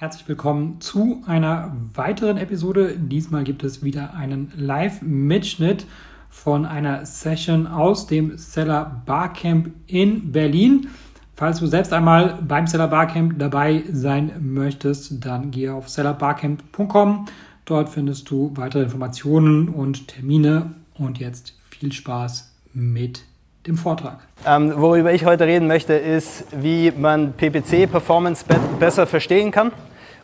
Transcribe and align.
Herzlich 0.00 0.28
willkommen 0.28 0.80
zu 0.80 1.24
einer 1.26 1.76
weiteren 1.92 2.36
Episode. 2.36 2.94
Diesmal 2.96 3.42
gibt 3.42 3.64
es 3.64 3.82
wieder 3.82 4.14
einen 4.14 4.52
Live-Mitschnitt 4.56 5.86
von 6.30 6.66
einer 6.66 7.04
Session 7.04 7.66
aus 7.66 8.06
dem 8.06 8.38
Seller 8.38 9.02
Barcamp 9.06 9.72
in 9.88 10.30
Berlin. 10.30 10.86
Falls 11.34 11.58
du 11.58 11.66
selbst 11.66 11.92
einmal 11.92 12.38
beim 12.46 12.68
Seller 12.68 12.86
Barcamp 12.86 13.40
dabei 13.40 13.82
sein 13.90 14.30
möchtest, 14.38 15.24
dann 15.26 15.50
gehe 15.50 15.74
auf 15.74 15.88
sellerbarcamp.com. 15.88 17.26
Dort 17.64 17.88
findest 17.88 18.30
du 18.30 18.52
weitere 18.54 18.84
Informationen 18.84 19.68
und 19.68 20.06
Termine. 20.06 20.74
Und 20.96 21.18
jetzt 21.18 21.58
viel 21.70 21.90
Spaß 21.90 22.54
mit 22.72 23.24
dem 23.66 23.76
Vortrag. 23.76 24.20
Ähm, 24.46 24.72
worüber 24.76 25.12
ich 25.12 25.24
heute 25.24 25.44
reden 25.44 25.66
möchte, 25.66 25.94
ist, 25.94 26.44
wie 26.52 26.92
man 26.92 27.32
PPC-Performance 27.32 28.44
be 28.46 28.60
besser 28.78 29.04
verstehen 29.04 29.50
kann 29.50 29.72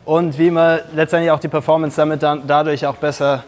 und 0.05 0.37
wie 0.37 0.51
man 0.51 0.79
letztendlich 0.93 1.31
auch 1.31 1.39
die 1.39 1.47
Performance 1.47 1.97
damit 1.97 2.23
dann 2.23 2.43
dadurch 2.47 2.85
auch 2.85 2.95
besser 2.95 3.43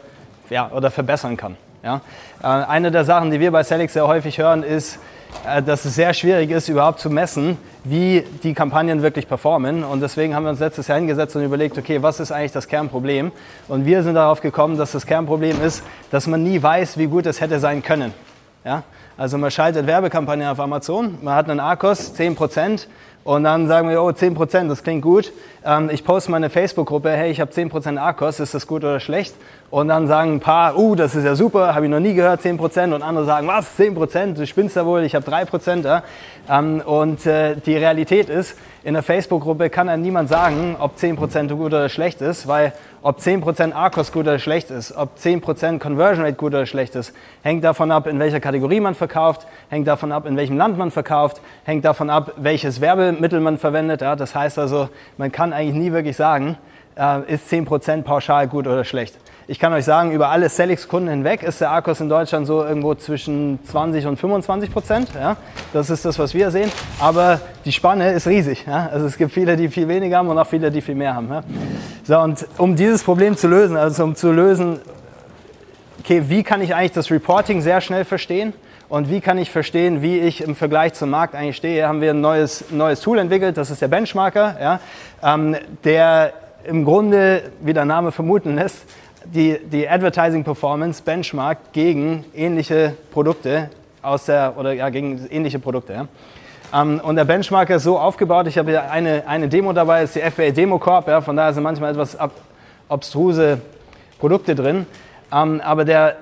ja, 0.49 0.69
oder 0.71 0.91
verbessern 0.91 1.37
kann. 1.37 1.55
Ja? 1.83 2.01
Äh, 2.41 2.47
eine 2.47 2.91
der 2.91 3.05
Sachen, 3.05 3.31
die 3.31 3.39
wir 3.39 3.51
bei 3.51 3.63
Celix 3.63 3.93
sehr 3.93 4.07
häufig 4.07 4.37
hören, 4.37 4.63
ist, 4.63 4.99
äh, 5.45 5.61
dass 5.61 5.85
es 5.85 5.95
sehr 5.95 6.13
schwierig 6.13 6.49
ist, 6.49 6.67
überhaupt 6.69 6.99
zu 6.99 7.09
messen, 7.09 7.57
wie 7.83 8.23
die 8.43 8.53
Kampagnen 8.53 9.01
wirklich 9.01 9.27
performen. 9.27 9.83
Und 9.83 10.01
deswegen 10.01 10.35
haben 10.35 10.43
wir 10.43 10.49
uns 10.49 10.59
letztes 10.59 10.87
Jahr 10.87 10.97
hingesetzt 10.97 11.35
und 11.35 11.43
überlegt, 11.43 11.77
okay, 11.77 12.01
was 12.01 12.19
ist 12.19 12.31
eigentlich 12.31 12.51
das 12.51 12.67
Kernproblem? 12.67 13.31
Und 13.67 13.85
wir 13.85 14.03
sind 14.03 14.15
darauf 14.15 14.41
gekommen, 14.41 14.77
dass 14.77 14.91
das 14.91 15.05
Kernproblem 15.05 15.61
ist, 15.61 15.83
dass 16.11 16.27
man 16.27 16.43
nie 16.43 16.61
weiß, 16.61 16.97
wie 16.97 17.07
gut 17.07 17.25
es 17.25 17.39
hätte 17.39 17.59
sein 17.59 17.83
können. 17.83 18.13
Ja? 18.65 18.83
Also 19.17 19.37
man 19.37 19.51
schaltet 19.51 19.87
Werbekampagnen 19.87 20.47
auf 20.47 20.59
Amazon, 20.59 21.17
man 21.21 21.35
hat 21.35 21.49
einen 21.49 21.59
ARKOS, 21.59 22.13
10%, 22.15 22.87
und 23.27 23.43
dann 23.43 23.67
sagen 23.67 23.89
wir, 23.89 24.01
oh, 24.01 24.07
10%, 24.07 24.69
das 24.69 24.83
klingt 24.83 25.01
gut. 25.01 25.33
Ähm, 25.67 25.89
ich 25.91 26.05
poste 26.05 26.31
meine 26.31 26.49
Facebook-Gruppe, 26.49 27.11
hey, 27.11 27.29
ich 27.29 27.41
habe 27.41 27.51
10% 27.51 27.97
ARKOS, 27.97 28.39
ist 28.39 28.53
das 28.53 28.67
gut 28.67 28.85
oder 28.85 29.01
schlecht? 29.01 29.35
Und 29.69 29.89
dann 29.89 30.07
sagen 30.07 30.35
ein 30.35 30.39
paar, 30.39 30.77
uh, 30.77 30.95
das 30.95 31.13
ist 31.13 31.25
ja 31.25 31.35
super, 31.35 31.75
habe 31.75 31.85
ich 31.85 31.91
noch 31.91 31.99
nie 31.99 32.13
gehört, 32.13 32.39
10%. 32.39 32.93
Und 32.93 33.03
andere 33.03 33.25
sagen, 33.25 33.47
was, 33.47 33.77
10%, 33.77 34.35
du 34.35 34.47
spinnst 34.47 34.77
ja 34.77 34.85
wohl, 34.85 35.03
ich 35.03 35.13
habe 35.13 35.29
3%. 35.29 35.83
Ja? 35.83 36.03
Ähm, 36.49 36.81
und 36.85 37.25
äh, 37.25 37.57
die 37.57 37.75
Realität 37.75 38.29
ist, 38.29 38.55
in 38.85 38.93
der 38.93 39.03
Facebook-Gruppe 39.03 39.69
kann 39.69 39.89
einem 39.89 40.03
niemand 40.03 40.29
sagen, 40.29 40.77
ob 40.79 40.95
10% 40.95 41.49
gut 41.49 41.73
oder 41.73 41.89
schlecht 41.89 42.21
ist, 42.21 42.47
weil 42.47 42.71
ob 43.01 43.19
10% 43.19 43.73
ARKOS 43.73 44.11
gut 44.11 44.21
oder 44.23 44.39
schlecht 44.39 44.71
ist, 44.71 44.95
ob 44.95 45.17
10% 45.17 45.79
Conversion 45.79 46.25
Rate 46.25 46.37
gut 46.37 46.53
oder 46.53 46.65
schlecht 46.65 46.95
ist, 46.95 47.13
hängt 47.41 47.63
davon 47.63 47.91
ab, 47.91 48.07
in 48.07 48.19
welcher 48.19 48.39
Kategorie 48.39 48.79
man 48.79 48.95
verkauft, 48.95 49.45
hängt 49.69 49.87
davon 49.87 50.11
ab, 50.11 50.25
in 50.25 50.37
welchem 50.37 50.57
Land 50.57 50.77
man 50.77 50.91
verkauft, 50.91 51.41
hängt 51.65 51.85
davon 51.85 52.09
ab, 52.09 52.33
welches 52.37 52.81
Werbemittel 52.81 53.39
man 53.39 53.57
verwendet. 53.57 54.01
Ja? 54.01 54.15
Das 54.15 54.33
heißt 54.33 54.57
also, 54.57 54.89
man 55.17 55.31
kann 55.31 55.53
eigentlich 55.57 55.75
nie 55.75 55.91
wirklich 55.91 56.15
sagen, 56.15 56.57
äh, 56.95 57.33
ist 57.33 57.51
10% 57.51 58.03
pauschal 58.03 58.47
gut 58.47 58.67
oder 58.67 58.83
schlecht. 58.83 59.17
Ich 59.49 59.59
kann 59.59 59.71
euch 59.73 59.85
sagen, 59.85 60.11
über 60.11 60.29
alle 60.29 60.49
Celix-Kunden 60.49 61.09
hinweg 61.09 61.41
ist 61.41 61.61
der 61.61 61.71
Akkus 61.71 62.01
in 62.01 62.09
Deutschland 62.09 62.45
so 62.45 62.63
irgendwo 62.63 62.95
zwischen 62.95 63.59
20 63.63 64.05
und 64.05 64.19
25 64.19 64.71
Prozent. 64.71 65.09
Ja? 65.15 65.37
Das 65.71 65.89
ist 65.89 66.03
das, 66.03 66.19
was 66.19 66.33
wir 66.33 66.51
sehen. 66.51 66.69
Aber 66.99 67.39
die 67.63 67.71
Spanne 67.71 68.11
ist 68.11 68.27
riesig. 68.27 68.65
Ja? 68.67 68.89
Also 68.91 69.05
es 69.05 69.17
gibt 69.17 69.31
viele, 69.31 69.55
die 69.55 69.69
viel 69.69 69.87
weniger 69.87 70.17
haben 70.17 70.27
und 70.27 70.37
auch 70.37 70.47
viele, 70.47 70.69
die 70.69 70.81
viel 70.81 70.95
mehr 70.95 71.15
haben. 71.15 71.29
Ja? 71.29 71.43
So, 72.03 72.19
und 72.19 72.45
um 72.57 72.75
dieses 72.75 73.03
Problem 73.03 73.37
zu 73.37 73.47
lösen, 73.47 73.77
also 73.77 74.03
um 74.03 74.15
zu 74.15 74.33
lösen, 74.33 74.79
okay, 76.01 76.23
wie 76.27 76.43
kann 76.43 76.61
ich 76.61 76.75
eigentlich 76.75 76.91
das 76.91 77.09
Reporting 77.09 77.61
sehr 77.61 77.79
schnell 77.79 78.03
verstehen? 78.03 78.53
Und 78.89 79.09
wie 79.09 79.19
kann 79.19 79.37
ich 79.37 79.51
verstehen, 79.51 80.01
wie 80.01 80.19
ich 80.19 80.41
im 80.41 80.55
Vergleich 80.55 80.93
zum 80.93 81.09
Markt 81.09 81.35
eigentlich 81.35 81.57
stehe? 81.57 81.85
Haben 81.85 81.99
wir 81.99 82.11
ein 82.11 82.21
neues, 82.21 82.71
neues 82.71 83.01
Tool 83.01 83.19
entwickelt, 83.19 83.57
das 83.57 83.69
ist 83.69 83.81
der 83.81 83.89
Benchmarker, 83.89 84.55
ja? 84.61 84.79
Ähm, 85.21 85.57
der 85.83 86.31
im 86.63 86.85
Grunde, 86.85 87.43
wie 87.61 87.73
der 87.73 87.83
Name 87.83 88.13
vermuten 88.13 88.55
lässt, 88.55 88.85
die, 89.25 89.59
die 89.59 89.89
Advertising 89.89 90.45
Performance 90.45 91.03
benchmarkt 91.03 91.73
gegen 91.73 92.23
ähnliche 92.33 92.95
Produkte 93.11 93.69
aus 94.01 94.25
der, 94.25 94.53
oder 94.57 94.71
ja, 94.71 94.89
gegen 94.89 95.27
ähnliche 95.29 95.59
Produkte. 95.59 95.93
Ja. 95.93 96.07
Um, 96.71 96.91
ähm, 96.91 96.99
und 97.01 97.15
der 97.17 97.25
Benchmarker 97.25 97.75
ist 97.75 97.83
so 97.83 97.97
aufgebaut, 97.99 98.47
ich 98.47 98.57
habe 98.57 98.71
hier 98.71 98.89
eine, 98.89 99.23
eine 99.27 99.49
Demo 99.49 99.73
dabei, 99.73 100.03
ist 100.03 100.15
die 100.15 100.21
FBA 100.21 100.51
Demo 100.51 100.79
Corp, 100.79 101.07
ja, 101.07 101.19
von 101.19 101.35
daher 101.35 101.53
sind 101.53 101.63
manchmal 101.63 101.91
etwas 101.91 102.15
ab, 102.17 102.31
obstruse 102.87 103.59
Produkte 104.19 104.55
drin. 104.55 104.85
Um, 105.29 105.55
ähm, 105.55 105.61
aber 105.61 105.83
der, 105.83 106.15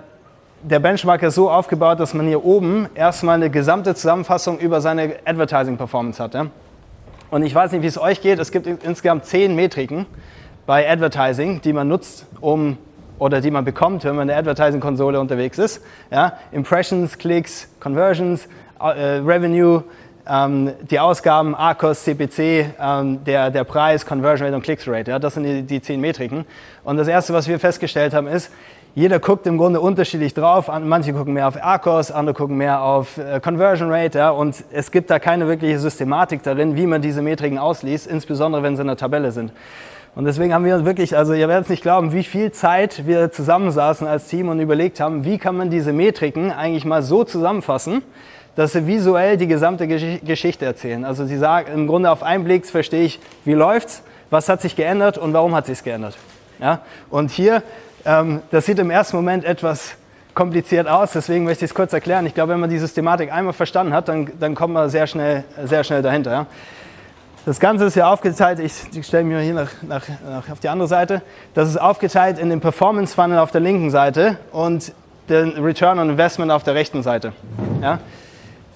der 0.67 0.79
Benchmarker 0.79 1.27
ist 1.27 1.35
so 1.35 1.51
aufgebaut, 1.51 1.99
dass 1.99 2.15
man 2.15 2.25
hier 2.25 2.43
oben 2.43 2.89
erstmal 2.95 3.35
eine 3.35 3.51
gesamte 3.51 3.93
Zusammenfassung 3.93 4.57
über 4.57 4.81
seine 4.81 5.15
Advertising 5.23 5.77
Performance 5.77 6.21
hat. 6.21 6.33
Ja. 6.33 6.47
Und 7.29 7.43
ich 7.43 7.53
weiß 7.53 7.71
nicht, 7.71 7.83
wie 7.83 7.87
es 7.87 7.99
euch 7.99 8.21
geht, 8.21 8.39
es 8.39 8.51
gibt 8.51 8.65
insgesamt 8.65 9.25
zehn 9.25 9.55
Metriken 9.55 10.07
bei 10.65 10.89
Advertising, 10.89 11.61
die 11.61 11.71
man 11.71 11.87
nutzt, 11.87 12.25
um 12.41 12.77
oder 13.19 13.41
die 13.41 13.51
man 13.51 13.63
bekommt, 13.63 14.03
wenn 14.03 14.15
man 14.15 14.23
in 14.23 14.27
der 14.29 14.37
Advertising-Konsole 14.37 15.19
unterwegs 15.19 15.59
ist. 15.59 15.81
Ja? 16.11 16.33
Impressions, 16.51 17.17
Klicks, 17.17 17.67
Conversions, 17.79 18.47
äh, 18.79 19.19
Revenue, 19.19 19.83
ähm, 20.27 20.71
die 20.89 20.99
Ausgaben, 20.99 21.53
ARCOS, 21.53 22.03
CPC, 22.03 22.73
ähm, 22.79 23.23
der, 23.23 23.51
der 23.51 23.63
Preis, 23.63 24.05
Conversion 24.05 24.47
Rate 24.47 24.55
und 24.55 24.63
Clicks 24.63 24.87
Rate. 24.87 25.11
Ja? 25.11 25.19
Das 25.19 25.35
sind 25.35 25.43
die, 25.43 25.61
die 25.61 25.81
zehn 25.81 26.01
Metriken. 26.01 26.45
Und 26.83 26.97
das 26.97 27.07
Erste, 27.07 27.33
was 27.33 27.47
wir 27.47 27.59
festgestellt 27.59 28.13
haben, 28.13 28.27
ist, 28.27 28.51
jeder 28.95 29.19
guckt 29.19 29.45
im 29.45 29.57
Grunde 29.57 29.81
unterschiedlich 29.81 30.33
drauf. 30.33 30.71
Manche 30.81 31.11
gucken 31.11 31.33
mehr 31.33 31.49
auf 31.49 31.61
ARCOS, 31.61 32.11
andere 32.11 32.33
gucken 32.33 32.55
mehr 32.55 32.81
auf 32.81 33.17
äh, 33.17 33.41
Conversion 33.41 33.91
Rate. 33.91 34.17
Ja? 34.17 34.29
Und 34.29 34.63
es 34.71 34.89
gibt 34.89 35.09
da 35.09 35.19
keine 35.19 35.49
wirkliche 35.49 35.79
Systematik 35.79 36.43
darin, 36.43 36.77
wie 36.77 36.87
man 36.87 37.01
diese 37.01 37.21
Metriken 37.21 37.57
ausliest, 37.57 38.07
insbesondere 38.07 38.63
wenn 38.63 38.77
sie 38.77 38.81
in 38.81 38.87
der 38.87 38.95
Tabelle 38.95 39.33
sind. 39.33 39.51
Und 40.15 40.23
deswegen 40.23 40.53
haben 40.53 40.63
wir 40.63 40.75
uns 40.75 40.85
wirklich, 40.85 41.17
also 41.17 41.33
ihr 41.33 41.49
werdet 41.49 41.65
es 41.65 41.69
nicht 41.69 41.81
glauben, 41.81 42.13
wie 42.13 42.23
viel 42.23 42.53
Zeit 42.53 43.05
wir 43.05 43.33
zusammensaßen 43.33 44.07
als 44.07 44.29
Team 44.29 44.47
und 44.47 44.61
überlegt 44.61 45.01
haben, 45.01 45.25
wie 45.25 45.37
kann 45.37 45.57
man 45.57 45.69
diese 45.69 45.91
Metriken 45.91 46.51
eigentlich 46.51 46.85
mal 46.85 47.03
so 47.03 47.25
zusammenfassen, 47.25 48.01
dass 48.55 48.71
sie 48.71 48.87
visuell 48.87 49.35
die 49.35 49.47
gesamte 49.47 49.89
Geschichte 49.89 50.63
erzählen. 50.63 51.03
Also 51.03 51.25
sie 51.25 51.37
sagen, 51.37 51.69
im 51.73 51.87
Grunde 51.87 52.09
auf 52.09 52.23
einen 52.23 52.45
Blick 52.45 52.65
verstehe 52.65 53.03
ich, 53.03 53.19
wie 53.43 53.55
läuft's, 53.55 54.03
was 54.29 54.47
hat 54.47 54.61
sich 54.61 54.77
geändert 54.77 55.17
und 55.17 55.33
warum 55.33 55.53
hat 55.53 55.65
sich 55.65 55.83
geändert. 55.83 56.17
Ja? 56.59 56.79
Und 57.09 57.31
hier, 57.31 57.61
das 58.05 58.65
sieht 58.65 58.77
im 58.79 58.91
ersten 58.91 59.15
Moment 59.15 59.43
etwas 59.45 59.95
kompliziert 60.35 60.87
aus, 60.87 61.13
deswegen 61.13 61.45
möchte 61.45 61.65
ich 61.65 61.71
es 61.71 61.75
kurz 61.75 61.91
erklären. 61.93 62.25
Ich 62.25 62.33
glaube, 62.33 62.53
wenn 62.53 62.59
man 62.59 62.69
die 62.69 62.77
Systematik 62.77 63.31
einmal 63.31 63.53
verstanden 63.53 63.93
hat, 63.93 64.09
dann, 64.09 64.29
dann 64.39 64.53
kommt 64.53 64.73
man 64.73 64.89
sehr 64.89 65.07
schnell, 65.07 65.43
sehr 65.63 65.83
schnell 65.83 66.01
dahinter. 66.01 66.31
Ja? 66.31 66.45
Das 67.45 67.59
Ganze 67.59 67.85
ist 67.85 67.95
ja 67.95 68.11
aufgeteilt, 68.11 68.59
ich, 68.59 68.73
ich 68.93 69.07
stelle 69.07 69.23
mich 69.23 69.35
mal 69.35 69.43
hier 69.43 69.53
nach, 69.53 69.69
nach, 69.81 70.03
nach, 70.29 70.49
auf 70.51 70.59
die 70.59 70.67
andere 70.67 70.87
Seite. 70.87 71.21
Das 71.53 71.69
ist 71.69 71.77
aufgeteilt 71.77 72.37
in 72.37 72.49
den 72.49 72.59
Performance 72.59 73.15
Funnel 73.15 73.39
auf 73.39 73.51
der 73.51 73.61
linken 73.61 73.89
Seite 73.89 74.37
und 74.51 74.93
den 75.29 75.51
Return 75.63 75.97
on 75.97 76.09
Investment 76.09 76.51
auf 76.51 76.63
der 76.63 76.75
rechten 76.75 77.01
Seite. 77.01 77.33
Ja? 77.81 77.99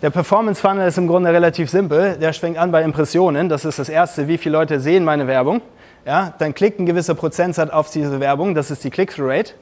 Der 0.01 0.11
Performance 0.11 0.61
Funnel 0.61 0.87
ist 0.87 0.97
im 0.97 1.07
Grunde 1.07 1.31
relativ 1.31 1.69
simpel. 1.69 2.15
Der 2.21 2.31
schwenkt 2.31 2.57
an 2.57 2.71
bei 2.71 2.83
Impressionen. 2.83 3.49
Das 3.49 3.65
ist 3.65 3.79
das 3.79 3.89
Erste, 3.89 4.27
wie 4.27 4.37
viele 4.37 4.57
Leute 4.57 4.79
sehen 4.79 5.03
meine 5.03 5.27
Werbung. 5.27 5.61
Ja? 6.05 6.33
Dann 6.39 6.53
klickt 6.53 6.79
ein 6.79 6.85
gewisser 6.85 7.15
Prozentsatz 7.15 7.69
auf 7.69 7.89
diese 7.91 8.19
Werbung. 8.19 8.55
Das 8.55 8.71
ist 8.71 8.83
die 8.83 8.89
Click-Through-Rate. 8.89 9.53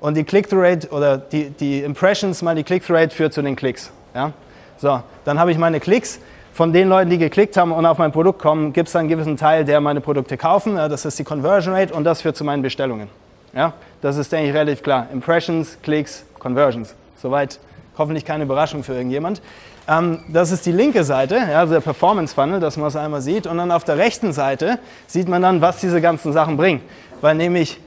Und 0.00 0.16
die 0.16 0.24
Click-Through-Rate 0.24 0.88
oder 0.88 1.18
die, 1.18 1.50
die 1.50 1.80
Impressions 1.80 2.42
mal 2.42 2.54
die 2.54 2.62
Click-Through-Rate 2.62 3.14
führt 3.14 3.32
zu 3.32 3.42
den 3.42 3.56
Klicks. 3.56 3.90
Ja? 4.14 4.32
So, 4.78 5.02
dann 5.24 5.38
habe 5.38 5.50
ich 5.50 5.58
meine 5.58 5.80
Klicks 5.80 6.20
von 6.52 6.72
den 6.72 6.88
Leuten, 6.88 7.10
die 7.10 7.18
geklickt 7.18 7.56
haben 7.56 7.72
und 7.72 7.86
auf 7.86 7.98
mein 7.98 8.10
Produkt 8.12 8.40
kommen, 8.40 8.72
gibt 8.72 8.88
es 8.88 8.96
einen 8.96 9.08
gewissen 9.08 9.36
Teil, 9.36 9.64
der 9.64 9.80
meine 9.80 10.00
Produkte 10.00 10.36
kaufen. 10.36 10.76
Das 10.76 11.04
ist 11.04 11.18
die 11.18 11.24
Conversion 11.24 11.74
Rate 11.74 11.94
und 11.94 12.04
das 12.04 12.22
führt 12.22 12.36
zu 12.36 12.44
meinen 12.44 12.62
Bestellungen. 12.62 13.08
Ja, 13.54 13.72
das 14.00 14.16
ist, 14.16 14.30
denke 14.32 14.48
ich, 14.48 14.54
relativ 14.54 14.82
klar. 14.82 15.06
Impressions, 15.12 15.78
Klicks, 15.82 16.24
Conversions. 16.38 16.94
Soweit 17.16 17.58
hoffentlich 17.96 18.24
keine 18.24 18.44
Überraschung 18.44 18.82
für 18.82 18.94
irgendjemand. 18.94 19.40
Ähm, 19.88 20.20
das 20.28 20.52
ist 20.52 20.66
die 20.66 20.72
linke 20.72 21.02
Seite, 21.02 21.36
ja, 21.36 21.60
also 21.60 21.72
der 21.72 21.80
Performance 21.80 22.34
Funnel, 22.34 22.60
dass 22.60 22.76
man 22.76 22.88
es 22.88 22.96
einmal 22.96 23.22
sieht. 23.22 23.46
Und 23.46 23.56
dann 23.56 23.72
auf 23.72 23.84
der 23.84 23.96
rechten 23.96 24.32
Seite 24.32 24.78
sieht 25.06 25.28
man 25.28 25.40
dann, 25.40 25.62
was 25.62 25.80
diese 25.80 26.00
ganzen 26.00 26.32
Sachen 26.32 26.58
bringen. 26.58 26.82
Weil 27.22 27.34
nämlich 27.34 27.80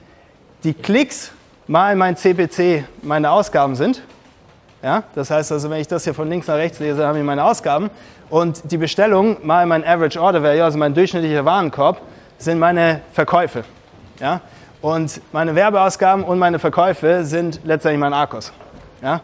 die 0.64 0.74
Klicks 0.74 1.30
mal 1.68 1.94
mein 1.94 2.16
CPC 2.16 2.84
meine 3.02 3.30
Ausgaben 3.30 3.76
sind. 3.76 4.02
Ja, 4.82 5.04
das 5.14 5.30
heißt 5.30 5.52
also, 5.52 5.70
wenn 5.70 5.80
ich 5.80 5.86
das 5.86 6.02
hier 6.02 6.12
von 6.12 6.28
links 6.28 6.48
nach 6.48 6.56
rechts 6.56 6.80
lese, 6.80 7.06
habe 7.06 7.18
ich 7.18 7.24
meine 7.24 7.44
Ausgaben. 7.44 7.88
Und 8.28 8.72
die 8.72 8.78
Bestellung 8.78 9.36
mal 9.46 9.64
mein 9.66 9.84
Average 9.84 10.20
Order 10.20 10.42
Value, 10.42 10.64
also 10.64 10.78
mein 10.78 10.92
durchschnittlicher 10.92 11.44
Warenkorb, 11.44 12.00
sind 12.36 12.58
meine 12.58 13.00
Verkäufe. 13.12 13.62
Ja? 14.18 14.40
Und 14.80 15.20
meine 15.32 15.54
Werbeausgaben 15.54 16.24
und 16.24 16.40
meine 16.40 16.58
Verkäufe 16.58 17.24
sind 17.24 17.60
letztendlich 17.62 18.00
mein 18.00 18.12
Arkos. 18.12 18.52
Ja? 19.00 19.20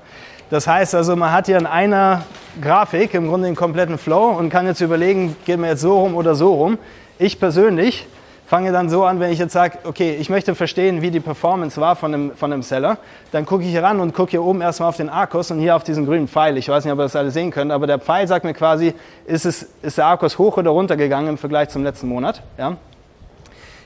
Das 0.50 0.67
heißt 0.67 0.95
also, 0.95 1.15
man 1.15 1.33
hat 1.33 1.47
hier 1.47 1.59
in 1.59 1.67
einer 1.67 2.23
Grafik 2.61 3.12
im 3.15 3.29
Grunde 3.29 3.49
den 3.49 3.56
kompletten 3.56 3.99
Flow 3.99 4.31
und 4.31 4.49
kann 4.49 4.67
jetzt 4.67 4.81
überlegen, 4.81 5.37
geht 5.45 5.59
mir 5.59 5.69
jetzt 5.69 5.83
so 5.83 5.99
rum 5.99 6.15
oder 6.15 6.35
so 6.35 6.55
rum. 6.55 6.79
Ich 7.19 7.39
persönlich 7.39 8.06
fange 8.47 8.73
dann 8.73 8.89
so 8.89 9.05
an, 9.05 9.21
wenn 9.21 9.31
ich 9.31 9.39
jetzt 9.39 9.53
sage, 9.53 9.77
okay, 9.85 10.17
ich 10.19 10.31
möchte 10.31 10.55
verstehen, 10.55 11.03
wie 11.03 11.11
die 11.11 11.21
Performance 11.21 11.79
war 11.79 11.97
von 11.97 12.15
einem, 12.15 12.35
von 12.35 12.50
einem 12.50 12.62
Seller, 12.62 12.97
dann 13.31 13.45
gucke 13.45 13.62
ich 13.62 13.71
hier 13.71 13.83
ran 13.83 14.00
und 14.00 14.15
gucke 14.15 14.31
hier 14.31 14.43
oben 14.43 14.62
erstmal 14.62 14.89
auf 14.89 14.97
den 14.97 15.11
Arcos 15.11 15.50
und 15.50 15.59
hier 15.59 15.77
auf 15.77 15.85
diesen 15.85 16.06
grünen 16.06 16.29
Pfeil. 16.29 16.56
Ich 16.56 16.67
weiß 16.67 16.83
nicht, 16.83 16.93
ob 16.95 16.99
ihr 16.99 17.03
das 17.03 17.15
alle 17.15 17.31
sehen 17.31 17.50
könnt, 17.50 17.71
aber 17.71 17.87
der 17.87 17.99
Pfeil 17.99 18.27
sagt 18.27 18.47
mir 18.47 18.55
quasi, 18.55 18.95
ist, 19.27 19.45
es, 19.45 19.69
ist 19.83 19.99
der 19.99 20.06
Arcos 20.06 20.39
hoch 20.39 20.56
oder 20.56 20.71
runter 20.71 20.97
gegangen 20.97 21.29
im 21.29 21.37
Vergleich 21.37 21.69
zum 21.69 21.85
letzten 21.85 22.09
Monat. 22.09 22.43
Ja? 22.56 22.79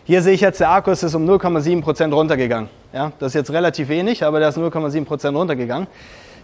Hier 0.04 0.22
sehe 0.22 0.34
ich 0.34 0.40
jetzt, 0.40 0.60
der 0.60 0.70
Akkus 0.70 1.02
ist 1.02 1.14
um 1.14 1.28
0,7% 1.28 2.12
runtergegangen. 2.12 2.68
Ja, 2.92 3.12
das 3.18 3.28
ist 3.28 3.34
jetzt 3.34 3.52
relativ 3.52 3.88
wenig, 3.88 4.24
aber 4.24 4.38
der 4.38 4.50
ist 4.50 4.58
0,7% 4.58 5.32
runtergegangen. 5.32 5.86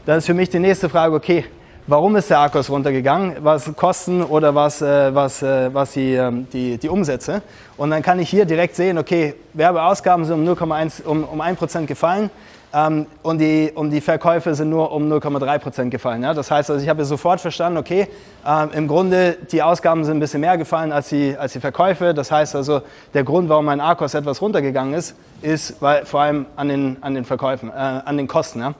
Dann 0.09 0.17
ist 0.17 0.25
für 0.25 0.33
mich 0.33 0.49
die 0.49 0.59
nächste 0.59 0.89
Frage, 0.89 1.15
okay, 1.15 1.45
warum 1.87 2.17
ist 2.17 2.31
der 2.31 2.41
Akkus 2.41 2.71
runtergegangen? 2.71 3.37
Was 3.41 3.71
Kosten 3.77 4.23
oder 4.23 4.55
was, 4.55 4.81
äh, 4.81 5.15
was, 5.15 5.43
äh, 5.43 5.69
was 5.75 5.93
die, 5.93 6.15
ähm, 6.15 6.47
die, 6.51 6.79
die 6.79 6.89
Umsätze? 6.89 7.43
Und 7.77 7.91
dann 7.91 8.01
kann 8.01 8.19
ich 8.19 8.31
hier 8.31 8.47
direkt 8.47 8.75
sehen, 8.75 8.97
okay, 8.97 9.35
Werbeausgaben 9.53 10.25
sind 10.25 10.37
um 10.37 10.49
0,1 10.49 11.05
um, 11.05 11.25
um 11.25 11.43
1% 11.43 11.85
gefallen 11.85 12.31
ähm, 12.73 13.05
und, 13.23 13.37
die, 13.37 13.71
und 13.75 13.91
die 13.91 14.01
Verkäufe 14.01 14.55
sind 14.55 14.71
nur 14.71 14.93
um 14.93 15.13
0,3% 15.13 15.91
gefallen. 15.91 16.23
Ja? 16.23 16.33
Das 16.33 16.51
heißt, 16.51 16.71
also 16.71 16.83
ich 16.83 16.89
habe 16.89 17.05
sofort 17.05 17.43
verstanden, 17.43 17.77
okay, 17.77 18.09
ähm, 18.47 18.71
im 18.73 18.89
Grunde 18.89 19.37
die 19.53 19.63
Ausgaben 19.63 20.07
sind 20.07 20.17
ein 20.17 20.21
bisschen 20.21 20.41
mehr 20.41 20.57
gefallen 20.57 20.91
als 20.91 21.11
die, 21.11 21.37
als 21.39 21.53
die 21.53 21.61
Verkäufe. 21.61 22.15
Das 22.15 22.31
heißt 22.31 22.57
also, 22.57 22.81
der 23.13 23.25
Grund, 23.25 23.51
warum 23.51 23.67
mein 23.67 23.83
ARKOS 23.83 24.15
etwas 24.15 24.41
runtergegangen 24.41 24.95
ist, 24.95 25.17
ist 25.43 25.83
weil, 25.83 26.07
vor 26.07 26.23
allem 26.23 26.47
an 26.57 26.69
den, 26.69 26.97
an 27.03 27.15
den 27.15 27.27
Verkäufen, 27.27 27.69
äh, 27.69 27.75
an 27.75 28.17
den 28.17 28.27
Kosten. 28.27 28.61
Ja? 28.61 28.75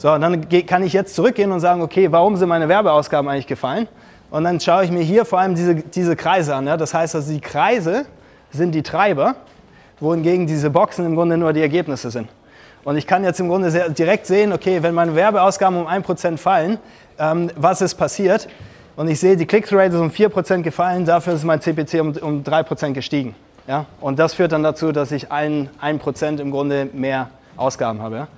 So, 0.00 0.16
dann 0.16 0.48
kann 0.66 0.82
ich 0.82 0.94
jetzt 0.94 1.14
zurückgehen 1.14 1.52
und 1.52 1.60
sagen, 1.60 1.82
okay, 1.82 2.10
warum 2.10 2.34
sind 2.34 2.48
meine 2.48 2.70
Werbeausgaben 2.70 3.30
eigentlich 3.30 3.46
gefallen? 3.46 3.86
Und 4.30 4.44
dann 4.44 4.58
schaue 4.58 4.82
ich 4.82 4.90
mir 4.90 5.02
hier 5.02 5.26
vor 5.26 5.40
allem 5.40 5.54
diese, 5.54 5.74
diese 5.74 6.16
Kreise 6.16 6.54
an. 6.54 6.66
Ja? 6.66 6.78
Das 6.78 6.94
heißt 6.94 7.14
also, 7.16 7.30
die 7.30 7.42
Kreise 7.42 8.06
sind 8.50 8.74
die 8.74 8.82
Treiber, 8.82 9.34
wohingegen 10.00 10.46
diese 10.46 10.70
Boxen 10.70 11.04
im 11.04 11.16
Grunde 11.16 11.36
nur 11.36 11.52
die 11.52 11.60
Ergebnisse 11.60 12.10
sind. 12.10 12.30
Und 12.82 12.96
ich 12.96 13.06
kann 13.06 13.24
jetzt 13.24 13.40
im 13.40 13.48
Grunde 13.48 13.70
sehr 13.70 13.90
direkt 13.90 14.24
sehen, 14.24 14.54
okay, 14.54 14.82
wenn 14.82 14.94
meine 14.94 15.14
Werbeausgaben 15.14 15.78
um 15.78 15.86
1% 15.86 16.38
fallen, 16.38 16.78
ähm, 17.18 17.50
was 17.56 17.82
ist 17.82 17.96
passiert? 17.96 18.48
Und 18.96 19.06
ich 19.08 19.20
sehe, 19.20 19.36
die 19.36 19.44
Click-Through-Rate 19.44 19.96
ist 19.96 20.00
um 20.00 20.08
4% 20.08 20.62
gefallen, 20.62 21.04
dafür 21.04 21.34
ist 21.34 21.44
mein 21.44 21.60
CPC 21.60 22.00
um, 22.00 22.16
um 22.22 22.42
3% 22.42 22.92
gestiegen. 22.92 23.34
Ja? 23.68 23.84
Und 24.00 24.18
das 24.18 24.32
führt 24.32 24.52
dann 24.52 24.62
dazu, 24.62 24.92
dass 24.92 25.12
ich 25.12 25.30
ein, 25.30 25.68
1% 25.82 26.40
im 26.40 26.50
Grunde 26.50 26.88
mehr 26.90 27.28
Ausgaben 27.58 28.00
habe. 28.00 28.16
Ja? 28.16 28.28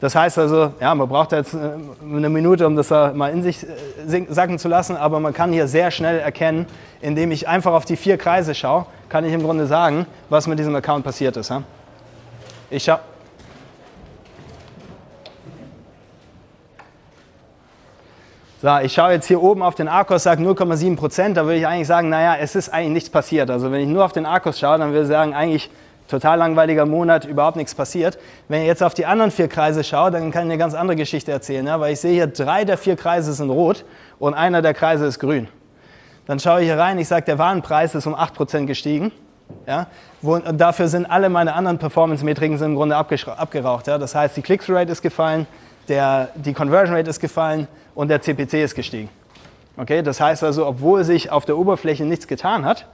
Das 0.00 0.14
heißt 0.14 0.38
also, 0.38 0.72
ja, 0.80 0.94
man 0.94 1.08
braucht 1.08 1.32
jetzt 1.32 1.54
äh, 1.54 1.58
eine 2.04 2.28
Minute, 2.28 2.66
um 2.66 2.76
das 2.76 2.90
mal 2.90 3.32
in 3.32 3.42
sich 3.42 3.64
äh, 3.64 4.26
sacken 4.28 4.58
zu 4.58 4.68
lassen, 4.68 4.96
aber 4.96 5.20
man 5.20 5.32
kann 5.32 5.52
hier 5.52 5.66
sehr 5.66 5.90
schnell 5.90 6.18
erkennen, 6.18 6.66
indem 7.00 7.30
ich 7.30 7.48
einfach 7.48 7.72
auf 7.72 7.84
die 7.84 7.96
vier 7.96 8.18
Kreise 8.18 8.54
schaue, 8.54 8.86
kann 9.08 9.24
ich 9.24 9.32
im 9.32 9.42
Grunde 9.42 9.66
sagen, 9.66 10.06
was 10.28 10.46
mit 10.46 10.58
diesem 10.58 10.74
Account 10.74 11.04
passiert 11.04 11.36
ist. 11.36 11.52
Ich 12.70 12.84
schaue 12.84 13.00
So, 18.64 18.78
ich 18.78 18.94
schaue 18.94 19.12
jetzt 19.12 19.26
hier 19.26 19.42
oben 19.42 19.62
auf 19.62 19.74
den 19.74 19.88
Arkos, 19.88 20.22
sage 20.22 20.42
0,7 20.42 20.96
Prozent, 20.96 21.36
da 21.36 21.44
würde 21.44 21.58
ich 21.58 21.66
eigentlich 21.66 21.86
sagen, 21.86 22.08
naja, 22.08 22.36
es 22.40 22.54
ist 22.54 22.70
eigentlich 22.70 22.94
nichts 22.94 23.10
passiert. 23.10 23.50
Also 23.50 23.70
wenn 23.70 23.82
ich 23.82 23.88
nur 23.88 24.02
auf 24.02 24.12
den 24.12 24.24
Arkos 24.24 24.58
schaue, 24.58 24.78
dann 24.78 24.92
würde 24.92 25.02
ich 25.02 25.08
sagen, 25.08 25.34
eigentlich 25.34 25.70
total 26.08 26.38
langweiliger 26.38 26.86
Monat, 26.86 27.24
überhaupt 27.24 27.56
nichts 27.56 27.74
passiert. 27.74 28.18
Wenn 28.48 28.62
ich 28.62 28.66
jetzt 28.66 28.82
auf 28.82 28.94
die 28.94 29.06
anderen 29.06 29.30
vier 29.30 29.48
Kreise 29.48 29.84
schaue, 29.84 30.10
dann 30.10 30.30
kann 30.30 30.46
ich 30.46 30.52
eine 30.52 30.58
ganz 30.58 30.74
andere 30.74 30.96
Geschichte 30.96 31.32
erzählen, 31.32 31.66
ja? 31.66 31.80
weil 31.80 31.92
ich 31.92 32.00
sehe 32.00 32.12
hier, 32.12 32.26
drei 32.26 32.64
der 32.64 32.78
vier 32.78 32.96
Kreise 32.96 33.32
sind 33.32 33.50
rot 33.50 33.84
und 34.18 34.34
einer 34.34 34.62
der 34.62 34.74
Kreise 34.74 35.06
ist 35.06 35.18
grün. 35.18 35.48
Dann 36.26 36.40
schaue 36.40 36.60
ich 36.60 36.66
hier 36.66 36.78
rein, 36.78 36.98
ich 36.98 37.08
sage, 37.08 37.26
der 37.26 37.38
Warenpreis 37.38 37.94
ist 37.94 38.06
um 38.06 38.14
8 38.14 38.34
Prozent 38.34 38.66
gestiegen. 38.66 39.12
Ja? 39.66 39.88
und 40.22 40.58
dafür 40.58 40.88
sind 40.88 41.04
alle 41.04 41.28
meine 41.28 41.52
anderen 41.52 41.78
Performance-Metriken 41.78 42.60
im 42.62 42.74
Grunde 42.74 42.96
abgeraucht. 42.96 43.86
Ja? 43.86 43.98
Das 43.98 44.14
heißt, 44.14 44.36
die 44.36 44.42
Click-Through-Rate 44.42 44.90
ist 44.90 45.02
gefallen, 45.02 45.46
der, 45.88 46.30
die 46.34 46.54
Conversion 46.54 46.96
Rate 46.96 47.10
ist 47.10 47.20
gefallen 47.20 47.68
und 47.94 48.08
der 48.08 48.22
CPC 48.22 48.54
ist 48.54 48.74
gestiegen. 48.74 49.10
Okay, 49.76 50.02
das 50.02 50.20
heißt 50.20 50.44
also, 50.44 50.66
obwohl 50.66 51.04
sich 51.04 51.30
auf 51.30 51.44
der 51.44 51.58
Oberfläche 51.58 52.04
nichts 52.04 52.26
getan 52.26 52.64
hat, 52.64 52.86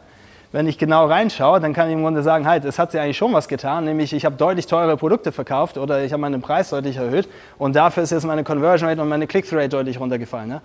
wenn 0.52 0.66
ich 0.66 0.78
genau 0.78 1.06
reinschaue, 1.06 1.60
dann 1.60 1.72
kann 1.72 1.88
ich 1.88 1.94
im 1.94 2.02
Grunde 2.02 2.22
sagen, 2.22 2.46
halt, 2.46 2.64
es 2.64 2.78
hat 2.78 2.90
sich 2.90 3.00
eigentlich 3.00 3.16
schon 3.16 3.32
was 3.32 3.46
getan, 3.46 3.84
nämlich 3.84 4.12
ich 4.12 4.24
habe 4.24 4.36
deutlich 4.36 4.66
teure 4.66 4.96
Produkte 4.96 5.32
verkauft 5.32 5.78
oder 5.78 6.02
ich 6.02 6.12
habe 6.12 6.20
meinen 6.20 6.40
Preis 6.40 6.70
deutlich 6.70 6.96
erhöht 6.96 7.28
und 7.58 7.76
dafür 7.76 8.02
ist 8.02 8.10
jetzt 8.10 8.24
meine 8.24 8.42
Conversion 8.42 8.88
Rate 8.88 9.00
und 9.00 9.08
meine 9.08 9.26
Click-Through 9.26 9.58
Rate 9.58 9.68
deutlich 9.68 10.00
runtergefallen. 10.00 10.48
Ne? 10.48 10.60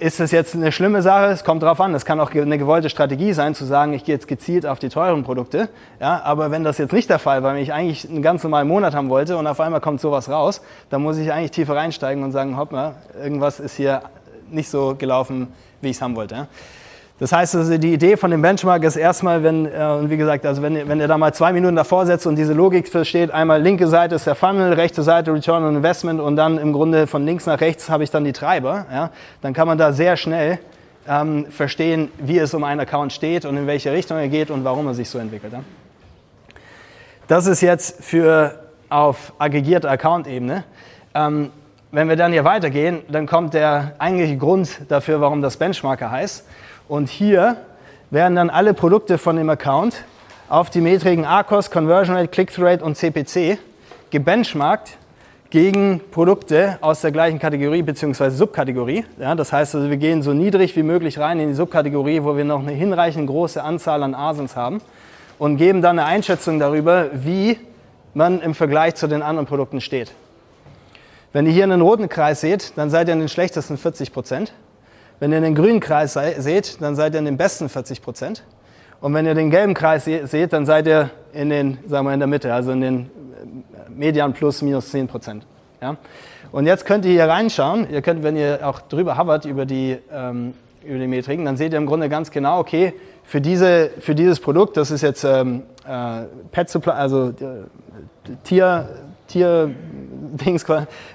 Ist 0.00 0.18
das 0.18 0.32
jetzt 0.32 0.56
eine 0.56 0.72
schlimme 0.72 1.02
Sache? 1.02 1.26
Es 1.26 1.44
kommt 1.44 1.62
darauf 1.62 1.80
an. 1.80 1.94
Es 1.94 2.04
kann 2.04 2.18
auch 2.18 2.32
eine 2.32 2.58
gewollte 2.58 2.90
Strategie 2.90 3.32
sein, 3.32 3.54
zu 3.54 3.64
sagen, 3.64 3.92
ich 3.92 4.04
gehe 4.04 4.14
jetzt 4.14 4.26
gezielt 4.26 4.66
auf 4.66 4.80
die 4.80 4.88
teuren 4.88 5.22
Produkte. 5.22 5.68
Ja, 6.00 6.20
aber 6.24 6.50
wenn 6.50 6.64
das 6.64 6.78
jetzt 6.78 6.92
nicht 6.92 7.08
der 7.08 7.20
Fall 7.20 7.44
war, 7.44 7.54
wenn 7.54 7.62
ich 7.62 7.72
eigentlich 7.72 8.08
einen 8.08 8.20
ganz 8.20 8.42
normalen 8.42 8.66
Monat 8.66 8.94
haben 8.94 9.08
wollte 9.08 9.36
und 9.36 9.46
auf 9.46 9.60
einmal 9.60 9.80
kommt 9.80 10.00
sowas 10.00 10.28
raus, 10.28 10.62
dann 10.90 11.00
muss 11.00 11.16
ich 11.16 11.32
eigentlich 11.32 11.52
tiefer 11.52 11.76
reinsteigen 11.76 12.24
und 12.24 12.32
sagen, 12.32 12.56
hopp 12.56 12.72
mal, 12.72 12.96
irgendwas 13.22 13.60
ist 13.60 13.76
hier 13.76 14.02
nicht 14.50 14.68
so 14.68 14.96
gelaufen, 14.98 15.52
wie 15.80 15.90
ich 15.90 15.96
es 15.96 16.02
haben 16.02 16.16
wollte. 16.16 16.34
Ja. 16.34 16.48
Das 17.20 17.30
heißt 17.30 17.54
also, 17.54 17.78
die 17.78 17.92
Idee 17.92 18.16
von 18.16 18.32
dem 18.32 18.42
Benchmark 18.42 18.82
ist 18.82 18.96
erstmal, 18.96 19.44
wenn, 19.44 19.66
äh, 19.66 20.10
wie 20.10 20.16
gesagt, 20.16 20.44
also 20.44 20.62
wenn, 20.62 20.88
wenn 20.88 20.98
ihr 20.98 21.06
da 21.06 21.16
mal 21.16 21.32
zwei 21.32 21.52
Minuten 21.52 21.76
davor 21.76 22.06
setzt 22.06 22.26
und 22.26 22.34
diese 22.34 22.54
Logik 22.54 22.88
versteht, 22.88 23.30
einmal 23.30 23.62
linke 23.62 23.86
Seite 23.86 24.16
ist 24.16 24.26
der 24.26 24.34
Funnel, 24.34 24.72
rechte 24.72 25.04
Seite 25.04 25.32
Return 25.32 25.62
on 25.62 25.76
Investment 25.76 26.20
und 26.20 26.34
dann 26.34 26.58
im 26.58 26.72
Grunde 26.72 27.06
von 27.06 27.24
links 27.24 27.46
nach 27.46 27.60
rechts 27.60 27.88
habe 27.88 28.02
ich 28.02 28.10
dann 28.10 28.24
die 28.24 28.32
Treiber, 28.32 28.86
ja, 28.90 29.10
dann 29.42 29.52
kann 29.52 29.68
man 29.68 29.78
da 29.78 29.92
sehr 29.92 30.16
schnell 30.16 30.58
ähm, 31.08 31.46
verstehen, 31.50 32.10
wie 32.18 32.38
es 32.38 32.52
um 32.52 32.64
einen 32.64 32.80
Account 32.80 33.12
steht 33.12 33.44
und 33.44 33.56
in 33.56 33.68
welche 33.68 33.92
Richtung 33.92 34.18
er 34.18 34.28
geht 34.28 34.50
und 34.50 34.64
warum 34.64 34.88
er 34.88 34.94
sich 34.94 35.08
so 35.08 35.18
entwickelt. 35.18 35.52
Ja. 35.52 35.60
Das 37.28 37.46
ist 37.46 37.60
jetzt 37.60 38.02
für 38.02 38.58
auf 38.88 39.32
aggregierter 39.38 39.90
Account-Ebene. 39.90 40.64
Ähm, 41.14 41.50
wenn 41.92 42.08
wir 42.08 42.16
dann 42.16 42.32
hier 42.32 42.44
weitergehen, 42.44 43.02
dann 43.08 43.26
kommt 43.26 43.54
der 43.54 43.94
eigentliche 43.98 44.36
Grund 44.36 44.80
dafür, 44.88 45.20
warum 45.20 45.42
das 45.42 45.56
Benchmarker 45.56 46.10
heißt. 46.10 46.44
Und 46.86 47.08
hier 47.08 47.56
werden 48.10 48.36
dann 48.36 48.50
alle 48.50 48.74
Produkte 48.74 49.16
von 49.16 49.36
dem 49.36 49.48
Account 49.48 50.04
auf 50.50 50.68
die 50.68 50.82
Metriken 50.82 51.24
ACOS, 51.24 51.70
Conversion 51.70 52.14
Rate, 52.14 52.28
Click-Through 52.28 52.66
Rate 52.66 52.84
und 52.84 52.96
CPC 52.96 53.58
gebenchmarkt 54.10 54.98
gegen 55.48 56.00
Produkte 56.10 56.78
aus 56.82 57.00
der 57.00 57.10
gleichen 57.10 57.38
Kategorie 57.38 57.82
bzw. 57.82 58.28
Subkategorie. 58.28 59.04
Ja, 59.18 59.34
das 59.34 59.52
heißt 59.52 59.76
also, 59.76 59.88
wir 59.88 59.96
gehen 59.96 60.22
so 60.22 60.34
niedrig 60.34 60.76
wie 60.76 60.82
möglich 60.82 61.18
rein 61.18 61.40
in 61.40 61.48
die 61.48 61.54
Subkategorie, 61.54 62.22
wo 62.22 62.36
wir 62.36 62.44
noch 62.44 62.60
eine 62.60 62.72
hinreichend 62.72 63.28
große 63.28 63.62
Anzahl 63.62 64.02
an 64.02 64.14
Asins 64.14 64.54
haben 64.54 64.82
und 65.38 65.56
geben 65.56 65.80
dann 65.80 65.98
eine 65.98 66.06
Einschätzung 66.06 66.58
darüber, 66.58 67.10
wie 67.14 67.58
man 68.12 68.42
im 68.42 68.54
Vergleich 68.54 68.94
zu 68.96 69.06
den 69.06 69.22
anderen 69.22 69.46
Produkten 69.46 69.80
steht. 69.80 70.12
Wenn 71.32 71.46
ihr 71.46 71.52
hier 71.52 71.64
einen 71.64 71.80
roten 71.80 72.08
Kreis 72.08 72.42
seht, 72.42 72.76
dann 72.76 72.90
seid 72.90 73.08
ihr 73.08 73.14
in 73.14 73.20
den 73.20 73.28
schlechtesten 73.28 73.78
40 73.78 74.12
Prozent. 74.12 74.52
Wenn 75.24 75.32
ihr 75.32 75.40
den 75.40 75.54
grünen 75.54 75.80
Kreis 75.80 76.12
seht, 76.12 76.82
dann 76.82 76.96
seid 76.96 77.14
ihr 77.14 77.18
in 77.18 77.24
den 77.24 77.38
besten 77.38 77.70
40 77.70 78.02
Prozent. 78.02 78.44
Und 79.00 79.14
wenn 79.14 79.24
ihr 79.24 79.34
den 79.34 79.48
gelben 79.48 79.72
Kreis 79.72 80.04
seht, 80.04 80.52
dann 80.52 80.66
seid 80.66 80.86
ihr 80.86 81.08
in, 81.32 81.48
den, 81.48 81.78
sagen 81.86 82.06
wir 82.06 82.12
in 82.12 82.20
der 82.20 82.26
Mitte, 82.26 82.52
also 82.52 82.72
in 82.72 82.82
den 82.82 83.00
äh, 83.00 83.90
Median 83.90 84.34
plus 84.34 84.60
minus 84.60 84.90
10 84.90 85.08
Prozent. 85.08 85.46
Ja? 85.80 85.96
Und 86.52 86.66
jetzt 86.66 86.84
könnt 86.84 87.06
ihr 87.06 87.12
hier 87.12 87.26
reinschauen. 87.26 87.88
Ihr 87.90 88.02
könnt, 88.02 88.22
wenn 88.22 88.36
ihr 88.36 88.68
auch 88.68 88.82
drüber 88.82 89.16
hovert 89.16 89.46
über 89.46 89.64
die, 89.64 89.96
ähm, 90.12 90.52
über 90.84 90.98
die 90.98 91.06
Metriken, 91.06 91.46
dann 91.46 91.56
seht 91.56 91.72
ihr 91.72 91.78
im 91.78 91.86
Grunde 91.86 92.10
ganz 92.10 92.30
genau, 92.30 92.58
okay, 92.58 92.92
für, 93.22 93.40
diese, 93.40 93.92
für 94.00 94.14
dieses 94.14 94.40
Produkt, 94.40 94.76
das 94.76 94.90
ist 94.90 95.00
jetzt 95.00 95.24
ähm, 95.24 95.62
äh, 95.88 96.24
Pet 96.52 96.68
Supply, 96.68 96.92
also 96.92 97.30
äh, 97.30 98.34
Tier, 98.44 98.90
Tier 99.34 99.74
Dings, 100.44 100.64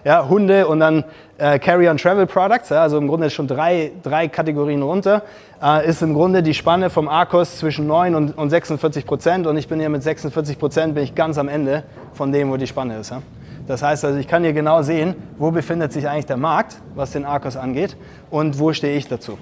ja, 0.04 0.28
Hunde 0.28 0.68
und 0.68 0.82
dann 0.82 1.06
äh, 1.38 1.58
Carry-on-Travel 1.58 2.26
Products, 2.26 2.68
ja, 2.68 2.82
also 2.82 2.98
im 2.98 3.08
Grunde 3.08 3.30
schon 3.30 3.48
drei, 3.48 3.94
drei 4.04 4.28
Kategorien 4.28 4.82
runter, 4.82 5.24
äh, 5.64 5.88
ist 5.88 6.02
im 6.02 6.14
Grunde 6.14 6.44
die 6.44 6.54
Spanne 6.54 6.90
vom 6.90 7.08
ARKOS 7.08 7.60
zwischen 7.60 7.88
9 7.88 8.16
und, 8.16 8.38
und 8.38 8.50
46 8.50 9.06
Prozent 9.06 9.48
und 9.48 9.56
ich 9.56 9.70
bin 9.70 9.80
hier 9.80 9.88
mit 9.88 10.04
46 10.04 10.60
Prozent 10.60 10.96
bin 10.96 11.06
ich 11.06 11.16
ganz 11.16 11.38
am 11.38 11.48
Ende 11.48 11.84
von 12.12 12.34
dem, 12.34 12.52
wo 12.52 12.58
die 12.58 12.68
Spanne 12.68 12.98
ist. 12.98 13.12
Ja. 13.12 13.22
Das 13.68 13.84
heißt 13.84 14.04
also, 14.04 14.20
ich 14.20 14.28
kann 14.28 14.44
hier 14.44 14.52
genau 14.52 14.82
sehen, 14.82 15.16
wo 15.38 15.52
befindet 15.52 15.94
sich 15.94 16.10
eigentlich 16.10 16.26
der 16.26 16.36
Markt, 16.36 16.82
was 16.96 17.12
den 17.12 17.24
ARKOS 17.24 17.56
angeht 17.56 17.96
und 18.30 18.60
wo 18.60 18.74
stehe 18.74 18.98
ich 18.98 19.08
dazu. 19.08 19.38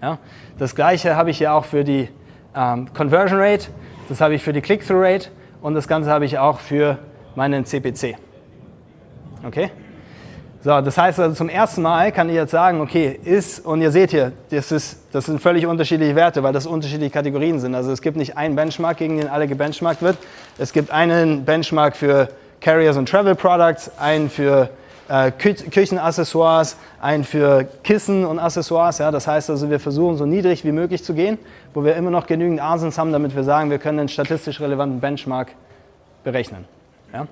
Ja. 0.00 0.16
Das 0.58 0.74
gleiche 0.74 1.16
habe 1.16 1.28
ich 1.28 1.36
hier 1.36 1.52
auch 1.52 1.66
für 1.66 1.84
die 1.84 2.08
ähm, 2.56 2.88
Conversion 2.94 3.38
Rate, 3.38 3.66
das 4.08 4.22
habe 4.22 4.34
ich 4.34 4.42
für 4.42 4.54
die 4.54 4.62
Click-Through 4.62 5.02
Rate 5.02 5.28
und 5.60 5.74
das 5.74 5.86
Ganze 5.86 6.10
habe 6.10 6.24
ich 6.24 6.38
auch 6.38 6.60
für 6.60 6.96
meinen 7.38 7.64
CPC. 7.64 8.16
Okay? 9.46 9.70
So, 10.60 10.80
das 10.80 10.98
heißt 10.98 11.20
also 11.20 11.36
zum 11.36 11.48
ersten 11.48 11.82
Mal 11.82 12.10
kann 12.10 12.28
ich 12.28 12.34
jetzt 12.34 12.50
sagen, 12.50 12.80
okay, 12.80 13.18
ist, 13.22 13.64
und 13.64 13.80
ihr 13.80 13.92
seht 13.92 14.10
hier, 14.10 14.32
das, 14.50 14.72
ist, 14.72 14.98
das 15.12 15.26
sind 15.26 15.40
völlig 15.40 15.64
unterschiedliche 15.64 16.16
Werte, 16.16 16.42
weil 16.42 16.52
das 16.52 16.66
unterschiedliche 16.66 17.12
Kategorien 17.12 17.60
sind. 17.60 17.76
Also 17.76 17.92
es 17.92 18.02
gibt 18.02 18.16
nicht 18.16 18.36
einen 18.36 18.56
Benchmark, 18.56 18.96
gegen 18.96 19.18
den 19.18 19.28
alle 19.28 19.46
gebenchmarkt 19.46 20.02
wird. 20.02 20.18
Es 20.58 20.72
gibt 20.72 20.90
einen 20.90 21.44
Benchmark 21.44 21.96
für 21.96 22.28
Carriers 22.60 22.96
und 22.96 23.08
Travel 23.08 23.36
Products, 23.36 23.92
einen 23.98 24.28
für 24.28 24.68
äh, 25.08 25.30
Kü 25.30 25.54
Küchenaccessoires, 25.54 26.76
einen 27.00 27.22
für 27.22 27.68
Kissen 27.84 28.26
und 28.26 28.40
Accessoires. 28.40 28.98
Ja, 28.98 29.12
das 29.12 29.28
heißt 29.28 29.50
also, 29.50 29.70
wir 29.70 29.78
versuchen 29.78 30.16
so 30.16 30.26
niedrig 30.26 30.64
wie 30.64 30.72
möglich 30.72 31.04
zu 31.04 31.14
gehen, 31.14 31.38
wo 31.72 31.84
wir 31.84 31.94
immer 31.94 32.10
noch 32.10 32.26
genügend 32.26 32.60
Asins 32.60 32.98
haben, 32.98 33.12
damit 33.12 33.36
wir 33.36 33.44
sagen, 33.44 33.70
wir 33.70 33.78
können 33.78 34.00
einen 34.00 34.08
statistisch 34.08 34.60
relevanten 34.60 34.98
Benchmark 34.98 35.52
berechnen. 36.24 36.77
Ja? 37.12 37.26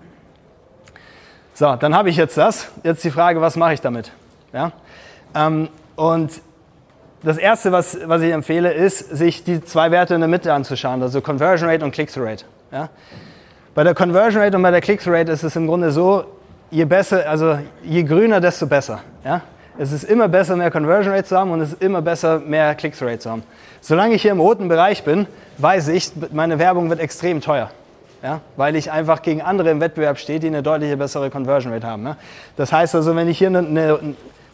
So, 1.55 1.75
dann 1.77 1.95
habe 1.95 2.11
ich 2.11 2.17
jetzt 2.17 2.37
das. 2.37 2.69
Jetzt 2.83 3.03
die 3.05 3.11
Frage, 3.11 3.41
was 3.41 3.57
mache 3.57 3.75
ich 3.75 3.81
damit? 3.81 4.13
Ja? 4.53 4.73
Ähm, 5.35 5.69
und 5.97 6.31
das 7.23 7.39
Erste, 7.39 7.73
was, 7.73 7.99
was 8.05 8.23
ich 8.23 8.33
empfehle, 8.33 8.73
ist, 8.73 8.99
sich 9.17 9.43
die 9.43 9.65
zwei 9.65 9.91
Werte 9.91 10.15
in 10.15 10.21
der 10.21 10.29
Mitte 10.29 10.53
anzuschauen, 10.53 11.03
also 11.03 11.21
Conversion 11.21 11.69
Rate 11.69 11.85
und 11.85 11.93
Click-Through 11.93 12.27
Rate. 12.27 12.45
Ja? 12.71 12.89
Bei 13.75 13.85
der 13.85 13.95
Conversion 13.95 14.43
Rate 14.43 14.57
und 14.57 14.63
bei 14.63 14.71
der 14.71 14.81
Click-Through 14.81 15.15
Rate 15.15 15.33
ist 15.33 15.43
es 15.43 15.57
im 15.57 15.67
Grunde 15.67 15.91
so, 15.91 16.25
je 16.71 16.85
besser, 16.85 17.29
also 17.29 17.59
je 17.83 18.03
grüner, 18.03 18.41
desto 18.41 18.67
besser. 18.67 19.01
Ja? 19.25 19.41
Es 19.79 19.93
ist 19.93 20.05
immer 20.05 20.29
besser, 20.29 20.57
mehr 20.57 20.71
Conversion 20.71 21.15
Rate 21.15 21.25
zu 21.25 21.37
haben 21.37 21.51
und 21.51 21.61
es 21.61 21.73
ist 21.73 21.83
immer 21.83 22.03
besser, 22.03 22.39
mehr 22.39 22.75
Click-Through 22.75 23.09
Rate 23.09 23.19
zu 23.21 23.31
haben. 23.31 23.43
Solange 23.81 24.15
ich 24.15 24.23
hier 24.23 24.33
im 24.33 24.41
roten 24.41 24.69
Bereich 24.69 25.05
bin, 25.05 25.27
weiß 25.59 25.89
ich, 25.89 26.13
meine 26.33 26.59
Werbung 26.59 26.91
wird 26.91 27.01
extrem 27.01 27.41
teuer. 27.41 27.71
Ja, 28.27 28.41
weil 28.57 28.75
ich 28.75 28.91
einfach 28.91 29.23
gegen 29.23 29.41
andere 29.41 29.71
im 29.71 29.81
Wettbewerb 29.81 30.19
stehe, 30.19 30.41
die 30.41 30.49
eine 30.49 30.61
deutlich 30.61 30.99
bessere 30.99 31.31
Conversion 31.31 31.73
Rate 31.73 31.87
haben. 31.87 32.03
Ne? 32.03 32.17
Das 32.57 32.73
heißt 32.73 32.97
also, 32.97 33.15
wenn 33.15 33.29
ich 33.29 33.39
hier, 33.39 33.47
eine, 33.47 33.59
eine, 33.61 34.01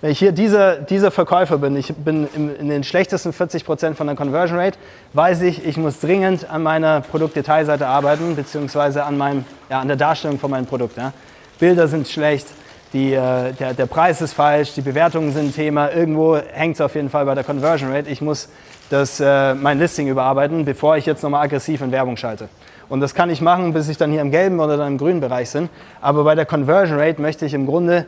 wenn 0.03 0.11
ich 0.11 0.19
hier 0.19 0.33
dieser, 0.33 0.77
dieser 0.77 1.11
Verkäufer 1.11 1.57
bin, 1.57 1.75
ich 1.77 1.95
bin 1.95 2.29
in 2.35 2.69
den 2.69 2.85
schlechtesten 2.85 3.33
40 3.33 3.65
Prozent 3.65 3.97
von 3.97 4.07
der 4.07 4.15
Conversion 4.15 4.59
Rate, 4.59 4.77
weiß 5.15 5.41
ich, 5.41 5.67
ich 5.67 5.79
muss 5.79 6.01
dringend 6.01 6.51
an 6.51 6.63
meiner 6.63 7.01
Produktdetailseite 7.01 7.87
arbeiten, 7.87 8.37
beziehungsweise 8.37 9.05
an, 9.05 9.17
meinem, 9.17 9.47
ja, 9.71 9.81
an 9.81 9.89
der 9.89 9.97
Darstellung 9.97 10.39
von 10.39 10.51
meinem 10.51 10.67
Produkt. 10.67 10.99
Ja? 10.99 11.15
Bilder 11.59 11.89
sind 11.89 12.07
schlecht, 12.09 12.49
die, 12.93 13.15
äh, 13.15 13.55
der, 13.55 13.73
der 13.73 13.87
Preis 13.87 14.21
ist 14.21 14.35
falsch, 14.35 14.75
die 14.75 14.83
Bewertungen 14.83 15.33
sind 15.33 15.47
ein 15.47 15.55
Thema, 15.55 15.91
irgendwo 15.91 16.37
hängt 16.37 16.75
es 16.75 16.83
auf 16.83 16.95
jeden 16.95 17.09
Fall 17.09 17.25
bei 17.25 17.35
der 17.35 17.45
Conversion 17.45 17.91
Rate. 17.91 18.11
Ich 18.11 18.21
muss 18.21 18.51
das, 18.93 19.21
äh, 19.21 19.55
mein 19.55 19.79
Listing 19.79 20.07
überarbeiten, 20.09 20.67
bevor 20.67 20.99
ich 20.99 21.07
jetzt 21.07 21.23
nochmal 21.23 21.47
aggressiv 21.47 21.81
in 21.81 21.91
Werbung 21.93 22.19
schalte. 22.19 22.51
Und 22.91 23.01
das 23.01 23.15
kann 23.15 23.31
ich 23.31 23.41
machen, 23.41 23.73
bis 23.73 23.89
ich 23.89 23.97
dann 23.97 24.11
hier 24.11 24.21
im 24.21 24.31
gelben 24.31 24.61
oder 24.61 24.77
dann 24.77 24.89
im 24.93 24.99
grünen 24.99 25.21
Bereich 25.21 25.51
bin. 25.51 25.71
Aber 26.03 26.25
bei 26.25 26.35
der 26.35 26.45
Conversion 26.45 26.99
Rate 26.99 27.21
möchte 27.23 27.47
ich 27.47 27.55
im 27.55 27.65
Grunde 27.65 28.05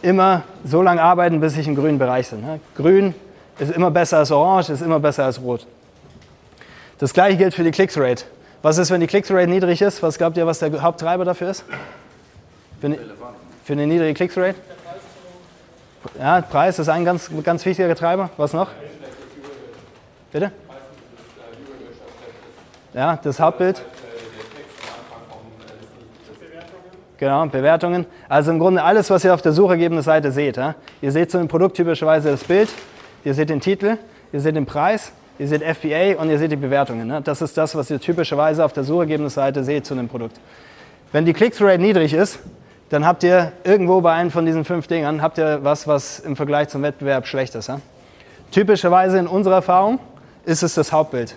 immer 0.00 0.44
so 0.64 0.80
lange 0.80 1.02
arbeiten, 1.02 1.40
bis 1.40 1.56
ich 1.56 1.66
im 1.66 1.74
grünen 1.74 1.98
Bereich 1.98 2.30
bin. 2.30 2.40
Ne? 2.40 2.60
Grün 2.76 3.14
ist 3.58 3.72
immer 3.72 3.90
besser 3.90 4.18
als 4.18 4.30
orange, 4.30 4.70
ist 4.70 4.80
immer 4.80 5.00
besser 5.00 5.24
als 5.24 5.42
rot. 5.42 5.66
Das 6.98 7.12
gleiche 7.12 7.36
gilt 7.36 7.52
für 7.52 7.64
die 7.64 7.72
Click-Rate. 7.72 8.26
Was 8.62 8.78
ist, 8.78 8.92
wenn 8.92 9.00
die 9.00 9.08
Click-Rate 9.08 9.48
niedrig 9.48 9.82
ist? 9.82 10.04
Was 10.04 10.18
glaubt 10.18 10.36
ihr, 10.36 10.46
was 10.46 10.60
der 10.60 10.82
Haupttreiber 10.82 11.24
dafür 11.24 11.50
ist? 11.50 11.64
Für 12.80 12.86
eine, 12.86 12.98
für 13.64 13.72
eine 13.72 13.88
niedrige 13.88 14.14
Click-Rate? 14.14 14.54
Ja, 16.16 16.42
Preis 16.42 16.78
ist 16.78 16.88
ein 16.88 17.04
ganz, 17.04 17.28
ganz 17.42 17.66
wichtiger 17.66 17.92
Treiber. 17.96 18.30
Was 18.36 18.52
noch? 18.52 18.68
Bitte? 20.32 20.52
Ja, 22.94 23.18
das 23.22 23.38
Hauptbild. 23.38 23.82
Genau, 27.18 27.44
Bewertungen. 27.46 28.06
Also 28.28 28.50
im 28.50 28.58
Grunde 28.58 28.82
alles, 28.82 29.10
was 29.10 29.24
ihr 29.24 29.34
auf 29.34 29.42
der 29.42 29.52
Suchergebnisseite 29.52 30.32
seht. 30.32 30.56
Ja? 30.56 30.74
Ihr 31.02 31.12
seht 31.12 31.30
zu 31.30 31.38
dem 31.38 31.48
Produkt 31.48 31.76
typischerweise 31.76 32.30
das 32.30 32.44
Bild, 32.44 32.70
ihr 33.24 33.34
seht 33.34 33.50
den 33.50 33.60
Titel, 33.60 33.98
ihr 34.32 34.40
seht 34.40 34.56
den 34.56 34.64
Preis, 34.64 35.12
ihr 35.38 35.46
seht 35.46 35.62
FBA 35.62 36.18
und 36.18 36.30
ihr 36.30 36.38
seht 36.38 36.50
die 36.50 36.56
Bewertungen. 36.56 37.06
Ne? 37.06 37.20
Das 37.22 37.42
ist 37.42 37.58
das, 37.58 37.74
was 37.74 37.90
ihr 37.90 38.00
typischerweise 38.00 38.64
auf 38.64 38.72
der 38.72 38.84
Suchergebnisseite 38.84 39.62
seht 39.64 39.84
zu 39.84 39.92
einem 39.92 40.08
Produkt. 40.08 40.40
Wenn 41.12 41.26
die 41.26 41.34
Click-Through-Rate 41.34 41.82
niedrig 41.82 42.14
ist, 42.14 42.38
dann 42.88 43.04
habt 43.04 43.22
ihr 43.22 43.52
irgendwo 43.64 44.00
bei 44.00 44.14
einem 44.14 44.30
von 44.30 44.46
diesen 44.46 44.64
fünf 44.64 44.86
Dingern 44.86 45.20
habt 45.20 45.38
ihr 45.38 45.62
was, 45.62 45.86
was 45.86 46.20
im 46.20 46.36
Vergleich 46.36 46.68
zum 46.68 46.82
Wettbewerb 46.82 47.26
schlecht 47.26 47.54
ist. 47.54 47.68
Ja? 47.68 47.80
Typischerweise 48.50 49.18
in 49.18 49.26
unserer 49.26 49.56
Erfahrung 49.56 50.00
ist 50.44 50.62
es 50.62 50.74
das 50.74 50.92
Hauptbild. 50.92 51.34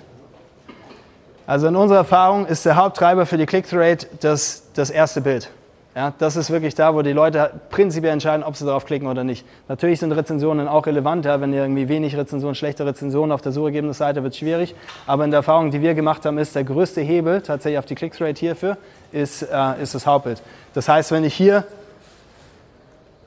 Also 1.46 1.68
in 1.68 1.76
unserer 1.76 2.00
Erfahrung 2.00 2.46
ist 2.46 2.66
der 2.66 2.76
Haupttreiber 2.76 3.26
für 3.26 3.38
die 3.38 3.46
Click-Through-Rate 3.46 4.08
das, 4.22 4.64
das 4.74 4.90
erste 4.90 5.22
Bild. 5.22 5.50
Ja, 5.96 6.12
das 6.18 6.36
ist 6.36 6.50
wirklich 6.50 6.74
da, 6.74 6.96
wo 6.96 7.04
die 7.04 7.12
Leute 7.12 7.52
prinzipiell 7.70 8.14
entscheiden, 8.14 8.44
ob 8.44 8.56
sie 8.56 8.66
darauf 8.66 8.86
klicken 8.86 9.08
oder 9.08 9.24
nicht. 9.24 9.46
Natürlich 9.68 10.00
sind 10.00 10.12
Rezensionen 10.12 10.68
auch 10.68 10.88
relevant. 10.88 11.26
Ja, 11.26 11.40
wenn 11.40 11.54
ihr 11.54 11.62
irgendwie 11.62 11.88
wenig 11.88 12.18
Rezensionen, 12.18 12.56
schlechte 12.56 12.84
Rezensionen 12.84 13.32
auf 13.32 13.44
der 13.44 13.52
Suchergebnisseite, 13.52 14.24
wird 14.24 14.34
es 14.34 14.40
schwierig. 14.40 14.74
Aber 15.06 15.24
in 15.24 15.30
der 15.30 15.40
Erfahrung, 15.40 15.70
die 15.70 15.82
wir 15.82 15.94
gemacht 15.94 16.26
haben, 16.26 16.40
ist 16.40 16.56
der 16.56 16.64
größte 16.64 17.02
Hebel 17.02 17.42
tatsächlich 17.42 17.78
auf 17.78 17.86
die 17.86 17.94
Click-Rate 17.94 18.40
hierfür, 18.40 18.78
ist, 19.12 19.44
äh, 19.44 19.84
ist 19.84 19.94
das 19.94 20.08
Hauptbild. 20.08 20.42
Das 20.74 20.90
heißt, 20.90 21.12
wenn 21.12 21.24
ich 21.26 21.36
hier 21.36 21.64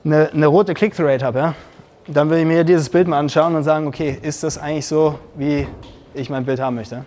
eine, 0.03 0.29
eine 0.33 0.47
rote 0.47 0.73
Click-Rate 0.73 1.23
habe, 1.23 1.39
ja, 1.39 1.55
dann 2.07 2.29
würde 2.29 2.41
ich 2.41 2.47
mir 2.47 2.63
dieses 2.63 2.89
Bild 2.89 3.07
mal 3.07 3.19
anschauen 3.19 3.55
und 3.55 3.63
sagen, 3.63 3.87
okay, 3.87 4.17
ist 4.21 4.43
das 4.43 4.57
eigentlich 4.57 4.85
so, 4.85 5.19
wie 5.35 5.67
ich 6.13 6.29
mein 6.29 6.45
Bild 6.45 6.59
haben 6.59 6.75
möchte? 6.75 7.03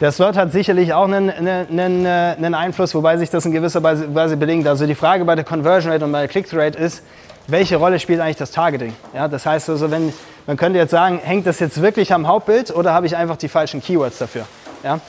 Der 0.00 0.12
Slot 0.12 0.36
hat 0.36 0.52
sicherlich 0.52 0.94
auch 0.94 1.04
einen, 1.04 1.28
einen, 1.28 2.06
einen, 2.06 2.54
Einfluss, 2.54 2.94
wobei 2.94 3.16
sich 3.16 3.30
das 3.30 3.44
in 3.46 3.52
gewisser 3.52 3.82
Weise 3.82 4.36
bedingt. 4.36 4.64
Also 4.68 4.86
die 4.86 4.94
Frage 4.94 5.24
bei 5.24 5.34
der 5.34 5.44
Conversion 5.44 5.92
Rate 5.92 6.04
und 6.04 6.12
bei 6.12 6.20
der 6.20 6.28
Click-Through 6.28 6.60
Rate 6.60 6.78
ist, 6.78 7.02
welche 7.48 7.76
Rolle 7.76 7.98
spielt 7.98 8.20
eigentlich 8.20 8.36
das 8.36 8.50
Targeting? 8.50 8.94
Ja, 9.14 9.26
das 9.26 9.44
heißt 9.44 9.70
also, 9.70 9.90
wenn, 9.90 10.12
man 10.46 10.56
könnte 10.56 10.78
jetzt 10.78 10.90
sagen, 10.90 11.18
hängt 11.22 11.46
das 11.46 11.58
jetzt 11.58 11.80
wirklich 11.82 12.12
am 12.12 12.28
Hauptbild 12.28 12.74
oder 12.74 12.92
habe 12.92 13.06
ich 13.06 13.16
einfach 13.16 13.36
die 13.36 13.48
falschen 13.48 13.82
Keywords 13.82 14.18
dafür? 14.18 14.46
Ja? 14.84 15.00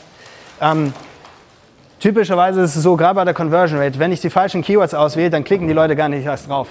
Ähm, 0.62 0.94
typischerweise 2.00 2.62
ist 2.62 2.78
es 2.78 2.84
so, 2.84 2.96
gerade 2.96 3.16
bei 3.16 3.26
der 3.26 3.34
Conversion 3.34 3.80
Rate, 3.80 4.00
wenn 4.00 4.14
ich 4.14 4.22
die 4.22 4.30
falschen 4.30 4.62
Keywords 4.62 4.94
auswähle, 4.94 5.30
dann 5.30 5.44
klicken 5.44 5.68
die 5.68 5.74
Leute 5.74 5.96
gar 5.96 6.08
nicht 6.08 6.26
erst 6.26 6.50
drauf. 6.50 6.70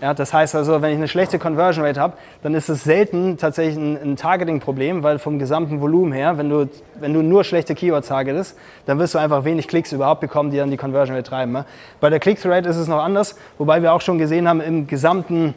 Ja, 0.00 0.14
das 0.14 0.32
heißt 0.32 0.54
also, 0.54 0.80
wenn 0.80 0.92
ich 0.92 0.96
eine 0.96 1.08
schlechte 1.08 1.40
Conversion 1.40 1.84
Rate 1.84 2.00
habe, 2.00 2.12
dann 2.44 2.54
ist 2.54 2.68
es 2.68 2.84
selten 2.84 3.36
tatsächlich 3.36 3.76
ein, 3.76 3.98
ein 4.00 4.16
Targeting-Problem, 4.16 5.02
weil 5.02 5.18
vom 5.18 5.40
gesamten 5.40 5.80
Volumen 5.80 6.12
her, 6.12 6.38
wenn 6.38 6.48
du, 6.48 6.68
wenn 7.00 7.12
du 7.12 7.22
nur 7.22 7.42
schlechte 7.42 7.74
Keywords 7.74 8.06
targetest, 8.06 8.56
dann 8.86 9.00
wirst 9.00 9.14
du 9.14 9.18
einfach 9.18 9.42
wenig 9.44 9.66
Klicks 9.66 9.90
überhaupt 9.90 10.20
bekommen, 10.20 10.52
die 10.52 10.58
dann 10.58 10.70
die 10.70 10.76
Conversion 10.76 11.16
Rate 11.16 11.28
treiben. 11.28 11.52
Ja? 11.52 11.64
Bei 12.00 12.10
der 12.10 12.20
Click-Through-Rate 12.20 12.68
ist 12.68 12.76
es 12.76 12.86
noch 12.86 13.02
anders, 13.02 13.34
wobei 13.58 13.82
wir 13.82 13.92
auch 13.92 14.00
schon 14.00 14.18
gesehen 14.18 14.48
haben, 14.48 14.60
im 14.60 14.86
gesamten, 14.86 15.54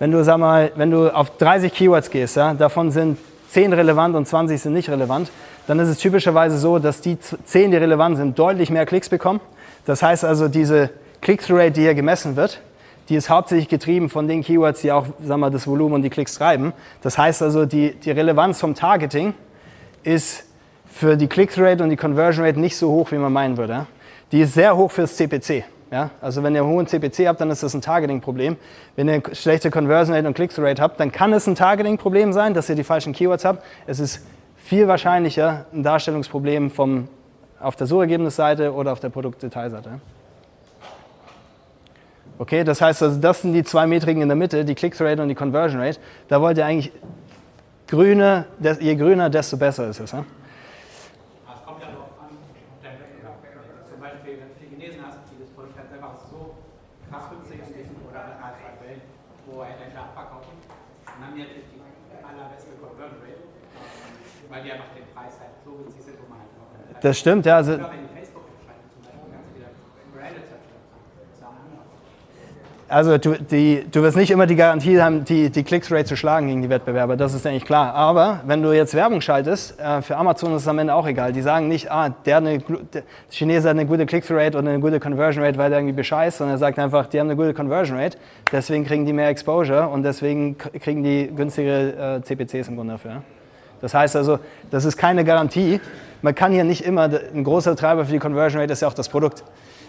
wenn 0.00 0.10
du, 0.10 0.24
sag 0.24 0.38
mal, 0.38 0.72
wenn 0.74 0.90
du 0.90 1.14
auf 1.14 1.36
30 1.38 1.72
Keywords 1.72 2.10
gehst, 2.10 2.36
ja, 2.36 2.54
davon 2.54 2.90
sind 2.90 3.18
10 3.50 3.72
relevant 3.72 4.16
und 4.16 4.26
20 4.26 4.60
sind 4.60 4.72
nicht 4.72 4.90
relevant, 4.90 5.30
dann 5.68 5.78
ist 5.78 5.88
es 5.88 5.98
typischerweise 5.98 6.58
so, 6.58 6.80
dass 6.80 7.00
die 7.00 7.18
10, 7.20 7.70
die 7.70 7.76
relevant 7.76 8.16
sind, 8.16 8.36
deutlich 8.36 8.70
mehr 8.70 8.84
Klicks 8.84 9.08
bekommen. 9.08 9.40
Das 9.86 10.02
heißt 10.02 10.24
also, 10.24 10.48
diese 10.48 10.90
Click-Through-Rate, 11.20 11.70
die 11.70 11.82
hier 11.82 11.94
gemessen 11.94 12.34
wird, 12.34 12.60
die 13.08 13.16
ist 13.16 13.28
hauptsächlich 13.28 13.68
getrieben 13.68 14.08
von 14.08 14.28
den 14.28 14.42
Keywords, 14.42 14.80
die 14.80 14.92
auch 14.92 15.06
sagen 15.22 15.40
wir, 15.40 15.50
das 15.50 15.66
Volumen 15.66 15.96
und 15.96 16.02
die 16.02 16.10
Klicks 16.10 16.36
treiben. 16.36 16.72
Das 17.02 17.18
heißt 17.18 17.42
also, 17.42 17.66
die, 17.66 17.94
die 17.94 18.10
Relevanz 18.10 18.60
vom 18.60 18.74
Targeting 18.74 19.34
ist 20.02 20.46
für 20.86 21.16
die 21.16 21.26
Click-Rate 21.26 21.82
und 21.82 21.90
die 21.90 21.96
Conversion 21.96 22.44
Rate 22.44 22.60
nicht 22.60 22.76
so 22.76 22.90
hoch, 22.90 23.10
wie 23.10 23.18
man 23.18 23.32
meinen 23.32 23.56
würde. 23.56 23.86
Die 24.32 24.40
ist 24.40 24.54
sehr 24.54 24.76
hoch 24.76 24.90
fürs 24.90 25.16
CPC. 25.16 25.64
Ja? 25.90 26.10
Also 26.20 26.42
wenn 26.42 26.54
ihr 26.54 26.62
einen 26.62 26.70
hohen 26.70 26.86
CPC 26.86 27.26
habt, 27.26 27.40
dann 27.40 27.50
ist 27.50 27.62
das 27.62 27.74
ein 27.74 27.82
Targeting-Problem. 27.82 28.56
Wenn 28.96 29.08
ihr 29.08 29.14
eine 29.14 29.34
schlechte 29.34 29.70
Conversion 29.70 30.14
Rate 30.14 30.28
und 30.28 30.34
Click-Rate 30.34 30.80
habt, 30.80 31.00
dann 31.00 31.12
kann 31.12 31.32
es 31.32 31.46
ein 31.46 31.54
Targeting-Problem 31.54 32.32
sein, 32.32 32.54
dass 32.54 32.68
ihr 32.68 32.76
die 32.76 32.84
falschen 32.84 33.12
Keywords 33.12 33.44
habt. 33.44 33.64
Es 33.86 34.00
ist 34.00 34.24
viel 34.56 34.88
wahrscheinlicher 34.88 35.66
ein 35.72 35.82
Darstellungsproblem 35.82 36.70
vom, 36.70 37.08
auf 37.60 37.76
der 37.76 37.86
Suchergebnisseite 37.86 38.72
oder 38.72 38.92
auf 38.92 39.00
der 39.00 39.10
Produktdetailseite. 39.10 40.00
Okay, 42.38 42.64
das 42.64 42.80
heißt, 42.80 43.02
also 43.02 43.20
das 43.20 43.42
sind 43.42 43.52
die 43.52 43.62
zwei 43.62 43.86
Metriken 43.86 44.20
in 44.20 44.28
der 44.28 44.36
Mitte, 44.36 44.64
die 44.64 44.74
Click-Rate 44.74 45.22
und 45.22 45.28
die 45.28 45.34
Conversion 45.34 45.80
Rate. 45.80 46.00
Da 46.28 46.40
wollt 46.40 46.58
ihr 46.58 46.66
eigentlich 46.66 46.92
grüne, 47.86 48.46
je 48.80 48.96
grüner, 48.96 49.30
desto 49.30 49.56
besser 49.56 49.88
ist 49.88 50.00
es. 50.00 50.12
Noch. 50.12 50.24
Das 67.04 67.18
stimmt, 67.18 67.44
ja. 67.44 67.56
Also, 67.56 67.78
Also 72.86 73.16
du, 73.16 73.38
die, 73.38 73.86
du 73.90 74.02
wirst 74.02 74.16
nicht 74.16 74.30
immer 74.30 74.46
die 74.46 74.56
Garantie 74.56 75.00
haben, 75.00 75.24
die, 75.24 75.48
die 75.48 75.62
Click-Rate 75.62 76.04
zu 76.04 76.16
schlagen 76.16 76.48
gegen 76.48 76.60
die 76.60 76.68
Wettbewerber, 76.68 77.16
das 77.16 77.32
ist 77.32 77.46
eigentlich 77.46 77.64
klar. 77.64 77.94
Aber 77.94 78.40
wenn 78.46 78.62
du 78.62 78.72
jetzt 78.72 78.94
Werbung 78.94 79.22
schaltest, 79.22 79.80
äh, 79.80 80.02
für 80.02 80.16
Amazon 80.16 80.54
ist 80.54 80.62
es 80.62 80.68
am 80.68 80.78
Ende 80.78 80.94
auch 80.94 81.06
egal. 81.06 81.32
Die 81.32 81.40
sagen 81.40 81.68
nicht, 81.68 81.90
ah, 81.90 82.10
der, 82.10 82.38
eine, 82.38 82.58
der 82.58 83.02
Chinese 83.30 83.70
hat 83.70 83.76
eine 83.76 83.86
gute 83.86 84.04
Click-Rate 84.04 84.58
oder 84.58 84.68
eine 84.68 84.80
gute 84.80 85.00
Conversion 85.00 85.42
Rate, 85.42 85.56
weil 85.56 85.70
der 85.70 85.78
irgendwie 85.78 85.94
bescheißt, 85.94 86.38
sondern 86.38 86.56
er 86.56 86.58
sagt 86.58 86.78
einfach, 86.78 87.06
die 87.06 87.18
haben 87.18 87.28
eine 87.28 87.36
gute 87.36 87.54
Conversion 87.54 87.98
Rate, 87.98 88.18
deswegen 88.52 88.84
kriegen 88.84 89.06
die 89.06 89.14
mehr 89.14 89.28
Exposure 89.28 89.88
und 89.88 90.02
deswegen 90.02 90.58
kriegen 90.58 91.02
die 91.02 91.30
günstigere 91.34 92.18
äh, 92.18 92.22
CPCs 92.22 92.68
im 92.68 92.76
Grunde 92.76 92.92
dafür. 92.94 93.22
Das 93.80 93.94
heißt 93.94 94.14
also, 94.16 94.38
das 94.70 94.84
ist 94.84 94.96
keine 94.96 95.24
Garantie. 95.24 95.80
Man 96.20 96.34
kann 96.34 96.52
hier 96.52 96.64
nicht 96.64 96.84
immer, 96.84 97.04
ein 97.04 97.44
großer 97.44 97.76
Treiber 97.76 98.04
für 98.04 98.12
die 98.12 98.18
Conversion 98.18 98.60
Rate 98.60 98.72
ist 98.72 98.82
ja 98.82 98.88
auch 98.88 98.94
das 98.94 99.08
Produkt. 99.08 99.42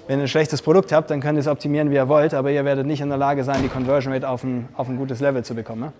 Wenn 0.08 0.20
ihr 0.20 0.26
ein 0.26 0.28
schlechtes 0.28 0.62
Produkt 0.62 0.92
habt, 0.92 1.10
dann 1.10 1.20
könnt 1.20 1.38
ihr 1.38 1.42
es 1.42 1.48
optimieren, 1.48 1.90
wie 1.90 1.96
ihr 1.96 2.08
wollt, 2.08 2.36
aber 2.36 2.52
ihr 2.52 2.64
werdet 2.64 2.86
nicht 2.86 3.02
in 3.02 3.10
der 3.10 3.18
Lage 3.18 3.44
sein, 3.44 3.64
die 3.64 3.70
Conversion 3.70 4.14
Rate 4.14 4.30
auf 4.30 4.44
ein, 4.44 4.70
auf 4.76 4.88
ein 4.88 4.98
gutes 4.98 5.20
Level 5.20 5.44
zu 5.44 5.56
bekommen. 5.56 5.82
Ne? 5.82 5.94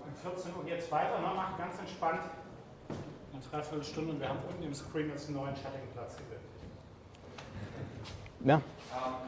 Um 0.00 0.32
14 0.32 0.50
Uhr 0.56 0.64
geht 0.64 0.78
es 0.78 0.90
weiter, 0.90 1.20
ne? 1.20 1.26
macht 1.36 1.58
ganz 1.58 1.78
entspannt. 1.78 2.20
dreiviertel 3.50 3.84
Stunde 3.84 4.12
und 4.12 4.20
wir 4.20 4.28
haben 4.30 4.38
unten 4.48 4.62
im 4.64 4.72
Screen 4.72 5.10
jetzt 5.10 5.28
einen 5.28 5.36
neuen 5.36 5.52
Chattingplatz 5.52 6.16
gewählt. 6.16 6.40
Ja. 8.44 8.54
Ähm, 8.54 8.60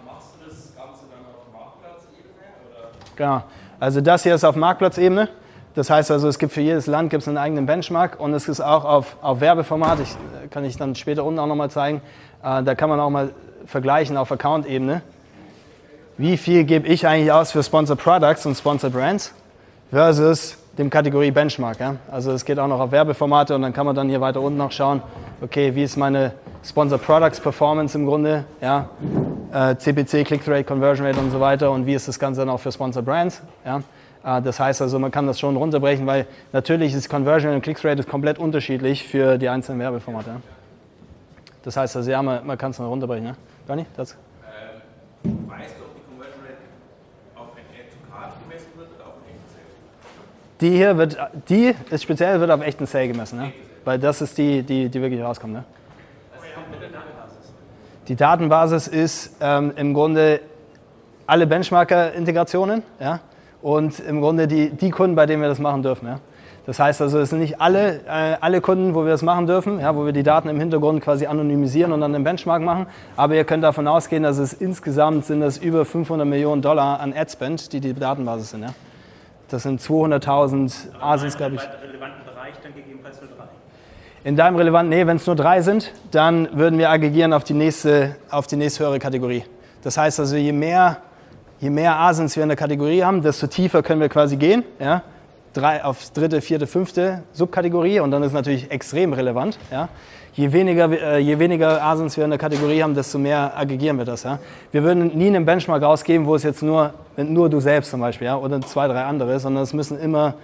machst 0.06 0.28
du 0.40 0.48
das 0.48 0.74
Ganze 0.74 1.02
dann 1.10 1.20
auf 1.26 1.52
Marktplatzebene? 1.52 2.32
Oder? 2.70 2.88
Genau. 3.16 3.42
Also 3.78 4.00
das 4.00 4.22
hier 4.22 4.34
ist 4.34 4.44
auf 4.44 4.56
Marktplatzebene. 4.56 5.28
Das 5.74 5.90
heißt 5.90 6.10
also, 6.10 6.28
es 6.28 6.38
gibt 6.38 6.52
für 6.52 6.62
jedes 6.62 6.86
Land 6.86 7.10
gibt 7.10 7.22
es 7.22 7.28
einen 7.28 7.36
eigenen 7.36 7.66
Benchmark 7.66 8.18
und 8.18 8.32
es 8.32 8.48
ist 8.48 8.62
auch 8.62 8.84
auf, 8.84 9.16
auf 9.20 9.40
Werbeformat. 9.40 10.00
Ich, 10.00 10.12
äh, 10.12 10.48
kann 10.48 10.64
ich 10.64 10.78
dann 10.78 10.94
später 10.94 11.24
unten 11.24 11.38
auch 11.38 11.46
nochmal 11.46 11.70
zeigen. 11.70 12.00
Äh, 12.42 12.62
da 12.62 12.74
kann 12.74 12.88
man 12.88 12.98
auch 12.98 13.10
mal 13.10 13.34
vergleichen 13.66 14.16
auf 14.16 14.30
Account-Ebene. 14.30 15.02
Wie 16.16 16.36
viel 16.36 16.64
gebe 16.64 16.86
ich 16.86 17.06
eigentlich 17.06 17.32
aus 17.32 17.52
für 17.52 17.62
Sponsor 17.62 17.96
Products 17.96 18.46
und 18.46 18.54
Sponsor 18.56 18.90
Brands 18.90 19.34
versus 19.90 20.58
dem 20.78 20.90
Kategorie 20.90 21.30
Benchmark. 21.30 21.80
Ja? 21.80 21.96
Also 22.10 22.32
es 22.32 22.44
geht 22.44 22.58
auch 22.58 22.66
noch 22.66 22.80
auf 22.80 22.92
Werbeformate 22.92 23.54
und 23.54 23.62
dann 23.62 23.72
kann 23.72 23.86
man 23.86 23.94
dann 23.94 24.08
hier 24.08 24.20
weiter 24.20 24.40
unten 24.40 24.58
noch 24.58 24.72
schauen, 24.72 25.02
okay, 25.40 25.74
wie 25.74 25.82
ist 25.82 25.96
meine 25.96 26.32
Sponsor 26.64 26.98
Products 26.98 27.40
Performance 27.40 27.96
im 27.96 28.06
Grunde, 28.06 28.44
ja? 28.60 28.88
Äh, 29.52 29.76
CPC, 29.76 30.24
Click-Through-Rate, 30.24 30.64
Conversion 30.64 31.06
Rate 31.06 31.20
und 31.20 31.30
so 31.30 31.38
weiter 31.38 31.70
und 31.70 31.86
wie 31.86 31.94
ist 31.94 32.08
das 32.08 32.18
Ganze 32.18 32.40
dann 32.40 32.50
auch 32.50 32.58
für 32.58 32.72
Sponsor 32.72 33.02
Brands. 33.02 33.40
Ja? 33.64 33.82
Äh, 34.24 34.42
das 34.42 34.58
heißt 34.58 34.82
also, 34.82 34.98
man 34.98 35.10
kann 35.10 35.26
das 35.26 35.38
schon 35.38 35.56
runterbrechen, 35.56 36.06
weil 36.06 36.26
natürlich 36.52 36.92
ist 36.92 37.08
Conversion 37.08 37.54
und 37.54 37.62
Click-Through-Rate 37.62 38.04
komplett 38.04 38.38
unterschiedlich 38.38 39.04
für 39.04 39.38
die 39.38 39.48
einzelnen 39.48 39.78
Werbeformate. 39.80 40.36
Das 41.62 41.76
heißt 41.76 41.96
also, 41.96 42.10
ja, 42.10 42.20
man, 42.22 42.44
man 42.44 42.58
kann 42.58 42.72
es 42.72 42.78
noch 42.78 42.88
runterbrechen. 42.88 43.36
Ja? 43.64 43.74
Donny, 43.74 43.86
das? 43.96 44.16
Ähm, 45.24 45.48
weißt 45.48 45.74
du, 45.78 45.84
ob 45.84 45.94
die 45.94 46.02
Conversion 46.08 46.40
Rate 46.42 46.56
auf 47.34 47.48
ein 47.56 47.64
Add-to-Card 47.72 48.32
gemessen 48.42 48.68
wird 48.76 48.88
oder 48.94 49.06
auf 49.06 49.14
ein 49.14 49.30
echten 49.30 49.48
Sale? 49.48 50.60
Die 50.60 50.70
hier 50.76 50.96
wird, 50.98 51.16
die 51.48 51.74
ist 51.90 52.02
speziell 52.02 52.40
wird 52.40 52.50
auf 52.50 52.62
echten 52.62 52.86
Sale 52.86 53.08
gemessen, 53.08 53.38
ne? 53.38 53.52
weil 53.84 53.98
das 53.98 54.20
ist 54.20 54.36
die, 54.38 54.62
die, 54.62 54.88
die 54.88 55.00
wirklich 55.00 55.22
rauskommt. 55.22 55.54
Ne? 55.54 55.64
Die 58.08 58.16
Datenbasis 58.16 58.86
ist 58.86 59.36
ähm, 59.40 59.72
im 59.76 59.94
Grunde 59.94 60.40
alle 61.26 61.46
Benchmarker-Integrationen 61.46 62.82
ja? 63.00 63.20
und 63.62 63.98
im 64.00 64.20
Grunde 64.20 64.46
die, 64.46 64.68
die 64.70 64.90
Kunden, 64.90 65.16
bei 65.16 65.24
denen 65.24 65.40
wir 65.40 65.48
das 65.48 65.58
machen 65.58 65.82
dürfen. 65.82 66.06
Ja? 66.08 66.20
Das 66.66 66.78
heißt 66.78 67.02
also, 67.02 67.18
es 67.18 67.30
sind 67.30 67.40
nicht 67.40 67.60
alle, 67.60 68.00
äh, 68.06 68.36
alle 68.40 68.62
Kunden, 68.62 68.94
wo 68.94 69.04
wir 69.04 69.10
das 69.10 69.22
machen 69.22 69.46
dürfen, 69.46 69.80
ja, 69.80 69.94
wo 69.94 70.06
wir 70.06 70.12
die 70.12 70.22
Daten 70.22 70.48
im 70.48 70.58
Hintergrund 70.58 71.02
quasi 71.02 71.26
anonymisieren 71.26 71.92
und 71.92 72.00
dann 72.00 72.14
den 72.14 72.24
Benchmark 72.24 72.62
machen. 72.62 72.86
Aber 73.16 73.34
ihr 73.34 73.44
könnt 73.44 73.62
davon 73.62 73.86
ausgehen, 73.86 74.22
dass 74.22 74.38
es 74.38 74.54
insgesamt 74.54 75.26
sind 75.26 75.40
das 75.40 75.58
über 75.58 75.84
500 75.84 76.26
Millionen 76.26 76.62
Dollar 76.62 77.00
an 77.00 77.12
Adspend, 77.12 77.72
die 77.74 77.80
die 77.80 77.92
Datenbasis 77.92 78.50
sind. 78.50 78.62
Ja? 78.62 78.74
Das 79.48 79.64
sind 79.64 79.80
200.000 79.80 80.98
Asins, 81.00 81.36
glaube 81.36 81.56
ich. 81.56 81.60
relevanten 81.60 82.24
Bereich 82.24 82.54
dann 82.62 82.74
gegebenenfalls 82.74 83.20
nur 83.20 83.28
drei. 83.36 83.44
In 84.24 84.36
deinem 84.36 84.56
relevanten, 84.56 84.88
nee, 84.88 85.06
wenn 85.06 85.18
es 85.18 85.26
nur 85.26 85.36
drei 85.36 85.60
sind, 85.60 85.92
dann 86.12 86.48
würden 86.56 86.78
wir 86.78 86.88
aggregieren 86.88 87.34
auf 87.34 87.44
die 87.44 87.52
nächste, 87.52 88.16
auf 88.30 88.46
die 88.46 88.56
nächsthöhere 88.56 88.98
Kategorie. 88.98 89.44
Das 89.82 89.98
heißt 89.98 90.18
also, 90.18 90.36
je 90.36 90.52
mehr, 90.52 90.96
je 91.60 91.68
mehr 91.68 92.00
Asins 92.00 92.34
wir 92.36 92.42
in 92.42 92.48
der 92.48 92.56
Kategorie 92.56 93.04
haben, 93.04 93.20
desto 93.20 93.48
tiefer 93.48 93.82
können 93.82 94.00
wir 94.00 94.08
quasi 94.08 94.38
gehen. 94.38 94.64
Ja? 94.80 95.02
Drei, 95.54 95.84
auf 95.84 96.10
dritte, 96.10 96.40
vierte, 96.40 96.66
fünfte 96.66 97.22
Subkategorie 97.32 98.00
und 98.00 98.10
dann 98.10 98.22
ist 98.24 98.32
natürlich 98.32 98.70
extrem 98.72 99.12
relevant. 99.12 99.56
Ja? 99.70 99.88
Je 100.34 100.52
weniger, 100.52 100.90
äh, 100.90 101.18
je 101.18 101.38
weniger 101.38 101.80
Asins 101.80 102.16
wir 102.16 102.24
in 102.24 102.30
der 102.30 102.40
Kategorie 102.40 102.82
haben, 102.82 102.94
desto 102.94 103.18
mehr 103.18 103.56
aggregieren 103.56 103.96
wir 103.98 104.04
das. 104.04 104.24
Ja? 104.24 104.40
Wir 104.72 104.82
würden 104.82 105.16
nie 105.16 105.28
einen 105.28 105.46
Benchmark 105.46 105.80
rausgeben, 105.80 106.26
wo 106.26 106.34
es 106.34 106.42
jetzt 106.42 106.62
nur, 106.62 106.92
nur 107.16 107.48
du 107.48 107.60
selbst 107.60 107.92
zum 107.92 108.00
Beispiel 108.00 108.26
ja? 108.26 108.36
oder 108.36 108.60
zwei, 108.62 108.88
drei 108.88 109.04
andere, 109.04 109.38
sondern 109.38 109.62
es 109.62 109.72
müssen 109.72 109.96
immer, 110.00 110.34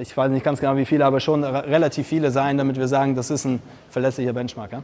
ich 0.00 0.16
weiß 0.16 0.32
nicht 0.32 0.44
ganz 0.44 0.58
genau 0.58 0.76
wie 0.76 0.84
viele, 0.84 1.04
aber 1.04 1.20
schon 1.20 1.44
re- 1.44 1.64
relativ 1.68 2.08
viele 2.08 2.32
sein, 2.32 2.58
damit 2.58 2.76
wir 2.76 2.88
sagen, 2.88 3.14
das 3.14 3.30
ist 3.30 3.44
ein 3.44 3.62
verlässlicher 3.90 4.32
Benchmark. 4.32 4.72
Ja? 4.72 4.82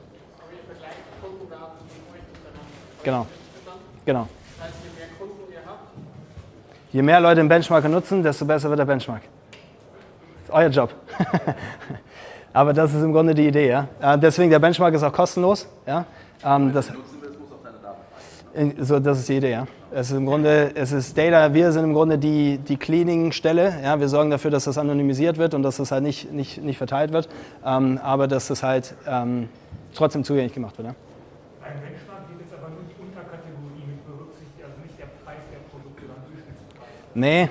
Genau. 3.02 3.26
Genau. 4.06 4.28
Das 4.58 4.68
heißt, 4.68 4.76
je 4.84 4.96
mehr 4.96 5.08
Kunden 5.18 5.52
ihr 5.52 5.58
habt, 5.66 5.80
Je 6.92 7.02
mehr 7.02 7.20
Leute 7.20 7.36
den 7.40 7.48
Benchmarker 7.48 7.88
nutzen, 7.88 8.22
desto 8.22 8.44
besser 8.44 8.68
wird 8.68 8.78
der 8.78 8.84
Benchmark. 8.84 9.22
Euer 10.52 10.68
Job. 10.68 10.90
Aber 12.52 12.72
das 12.72 12.92
ist 12.92 13.02
im 13.02 13.12
Grunde 13.12 13.34
die 13.34 13.48
Idee. 13.48 13.68
Ja? 13.68 13.88
Äh, 14.00 14.18
Deswegen, 14.18 14.50
der 14.50 14.58
Benchmark 14.58 14.92
ist 14.94 15.02
auch 15.02 15.12
kostenlos. 15.12 15.66
Ja? 15.86 16.04
Ähm, 16.44 16.72
Das, 16.72 16.90
In- 18.54 18.84
so, 18.84 19.00
das 19.00 19.20
ist 19.20 19.28
die 19.30 19.36
Idee, 19.38 19.52
ja. 19.52 19.66
Es 19.94 20.10
ist 20.10 20.16
im 20.16 20.26
Grunde, 20.26 20.72
es 20.74 20.92
ist 20.92 21.16
Data, 21.16 21.52
wir 21.54 21.70
sind 21.72 21.84
im 21.84 21.94
Grunde 21.94 22.18
die, 22.18 22.58
die 22.58 22.76
Cleaning-Stelle. 22.76 23.74
Ja? 23.82 23.98
Wir 23.98 24.08
sorgen 24.08 24.30
dafür, 24.30 24.50
dass 24.50 24.64
das 24.64 24.76
anonymisiert 24.76 25.38
wird 25.38 25.54
und 25.54 25.62
dass 25.62 25.78
das 25.78 25.90
halt 25.90 26.02
nicht, 26.02 26.30
nicht, 26.32 26.62
nicht 26.62 26.76
verteilt 26.76 27.12
wird, 27.12 27.28
ähm, 27.64 27.98
aber 28.02 28.28
dass 28.28 28.48
das 28.48 28.62
halt 28.62 28.94
ähm, 29.06 29.48
trotzdem 29.94 30.22
zugänglich 30.24 30.52
gemacht 30.52 30.76
wird. 30.76 30.88
Ja? 30.88 30.94
Beim 31.62 31.72
Benchmark 31.80 32.28
geht 32.28 32.40
jetzt 32.46 32.52
aber 32.58 32.68
nur 32.68 32.80
die 32.88 33.00
Unterkategorie 33.02 33.84
mit 33.88 34.06
berücksichtigt, 34.06 34.62
also 34.64 34.76
nicht 34.82 34.98
der 34.98 35.06
Preis 35.24 35.40
der 35.50 35.60
Produkte, 35.70 36.02
sondern 36.04 36.24
Durchschnittspreis. 36.28 36.88
Nee, 37.14 37.48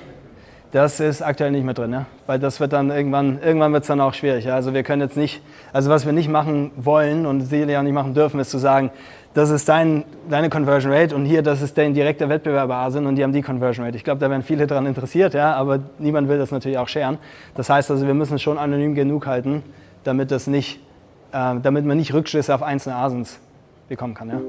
das 0.71 0.99
ist 0.99 1.21
aktuell 1.21 1.51
nicht 1.51 1.65
mehr 1.65 1.73
drin, 1.73 1.91
ja? 1.91 2.05
weil 2.27 2.39
das 2.39 2.59
wird 2.59 2.73
dann 2.73 2.91
irgendwann, 2.91 3.39
irgendwann 3.43 3.73
wird 3.73 3.83
es 3.83 3.87
dann 3.87 3.99
auch 3.99 4.13
schwierig. 4.13 4.45
Ja? 4.45 4.55
Also 4.55 4.73
wir 4.73 4.83
können 4.83 5.01
jetzt 5.01 5.17
nicht, 5.17 5.41
also 5.73 5.89
was 5.89 6.05
wir 6.05 6.13
nicht 6.13 6.29
machen 6.29 6.71
wollen 6.77 7.25
und 7.25 7.41
sicherlich 7.41 7.77
auch 7.77 7.83
nicht 7.83 7.93
machen 7.93 8.13
dürfen, 8.13 8.39
ist 8.39 8.51
zu 8.51 8.57
sagen, 8.57 8.91
das 9.33 9.49
ist 9.49 9.67
dein, 9.67 10.03
deine 10.29 10.49
Conversion 10.49 10.91
Rate 10.91 11.15
und 11.15 11.25
hier, 11.25 11.41
das 11.41 11.61
ist 11.61 11.77
dein 11.77 11.93
direkter 11.93 12.29
Wettbewerber 12.29 12.75
Asien 12.75 13.05
und 13.05 13.15
die 13.15 13.23
haben 13.23 13.33
die 13.33 13.41
Conversion 13.41 13.85
Rate. 13.85 13.97
Ich 13.97 14.03
glaube, 14.03 14.19
da 14.19 14.29
wären 14.29 14.43
viele 14.43 14.67
daran 14.67 14.85
interessiert, 14.85 15.33
ja? 15.33 15.53
aber 15.55 15.79
niemand 15.99 16.29
will 16.29 16.37
das 16.37 16.51
natürlich 16.51 16.77
auch 16.77 16.87
scheren. 16.87 17.17
Das 17.55 17.69
heißt 17.69 17.91
also, 17.91 18.07
wir 18.07 18.13
müssen 18.13 18.35
es 18.35 18.41
schon 18.41 18.57
anonym 18.57 18.95
genug 18.95 19.27
halten, 19.27 19.63
damit, 20.03 20.31
das 20.31 20.47
nicht, 20.47 20.79
äh, 21.33 21.55
damit 21.61 21.85
man 21.85 21.97
nicht 21.97 22.13
Rückschlüsse 22.13 22.55
auf 22.55 22.63
einzelne 22.63 22.95
Asins 22.95 23.39
bekommen 23.89 24.13
kann. 24.13 24.29
Ja? 24.29 24.41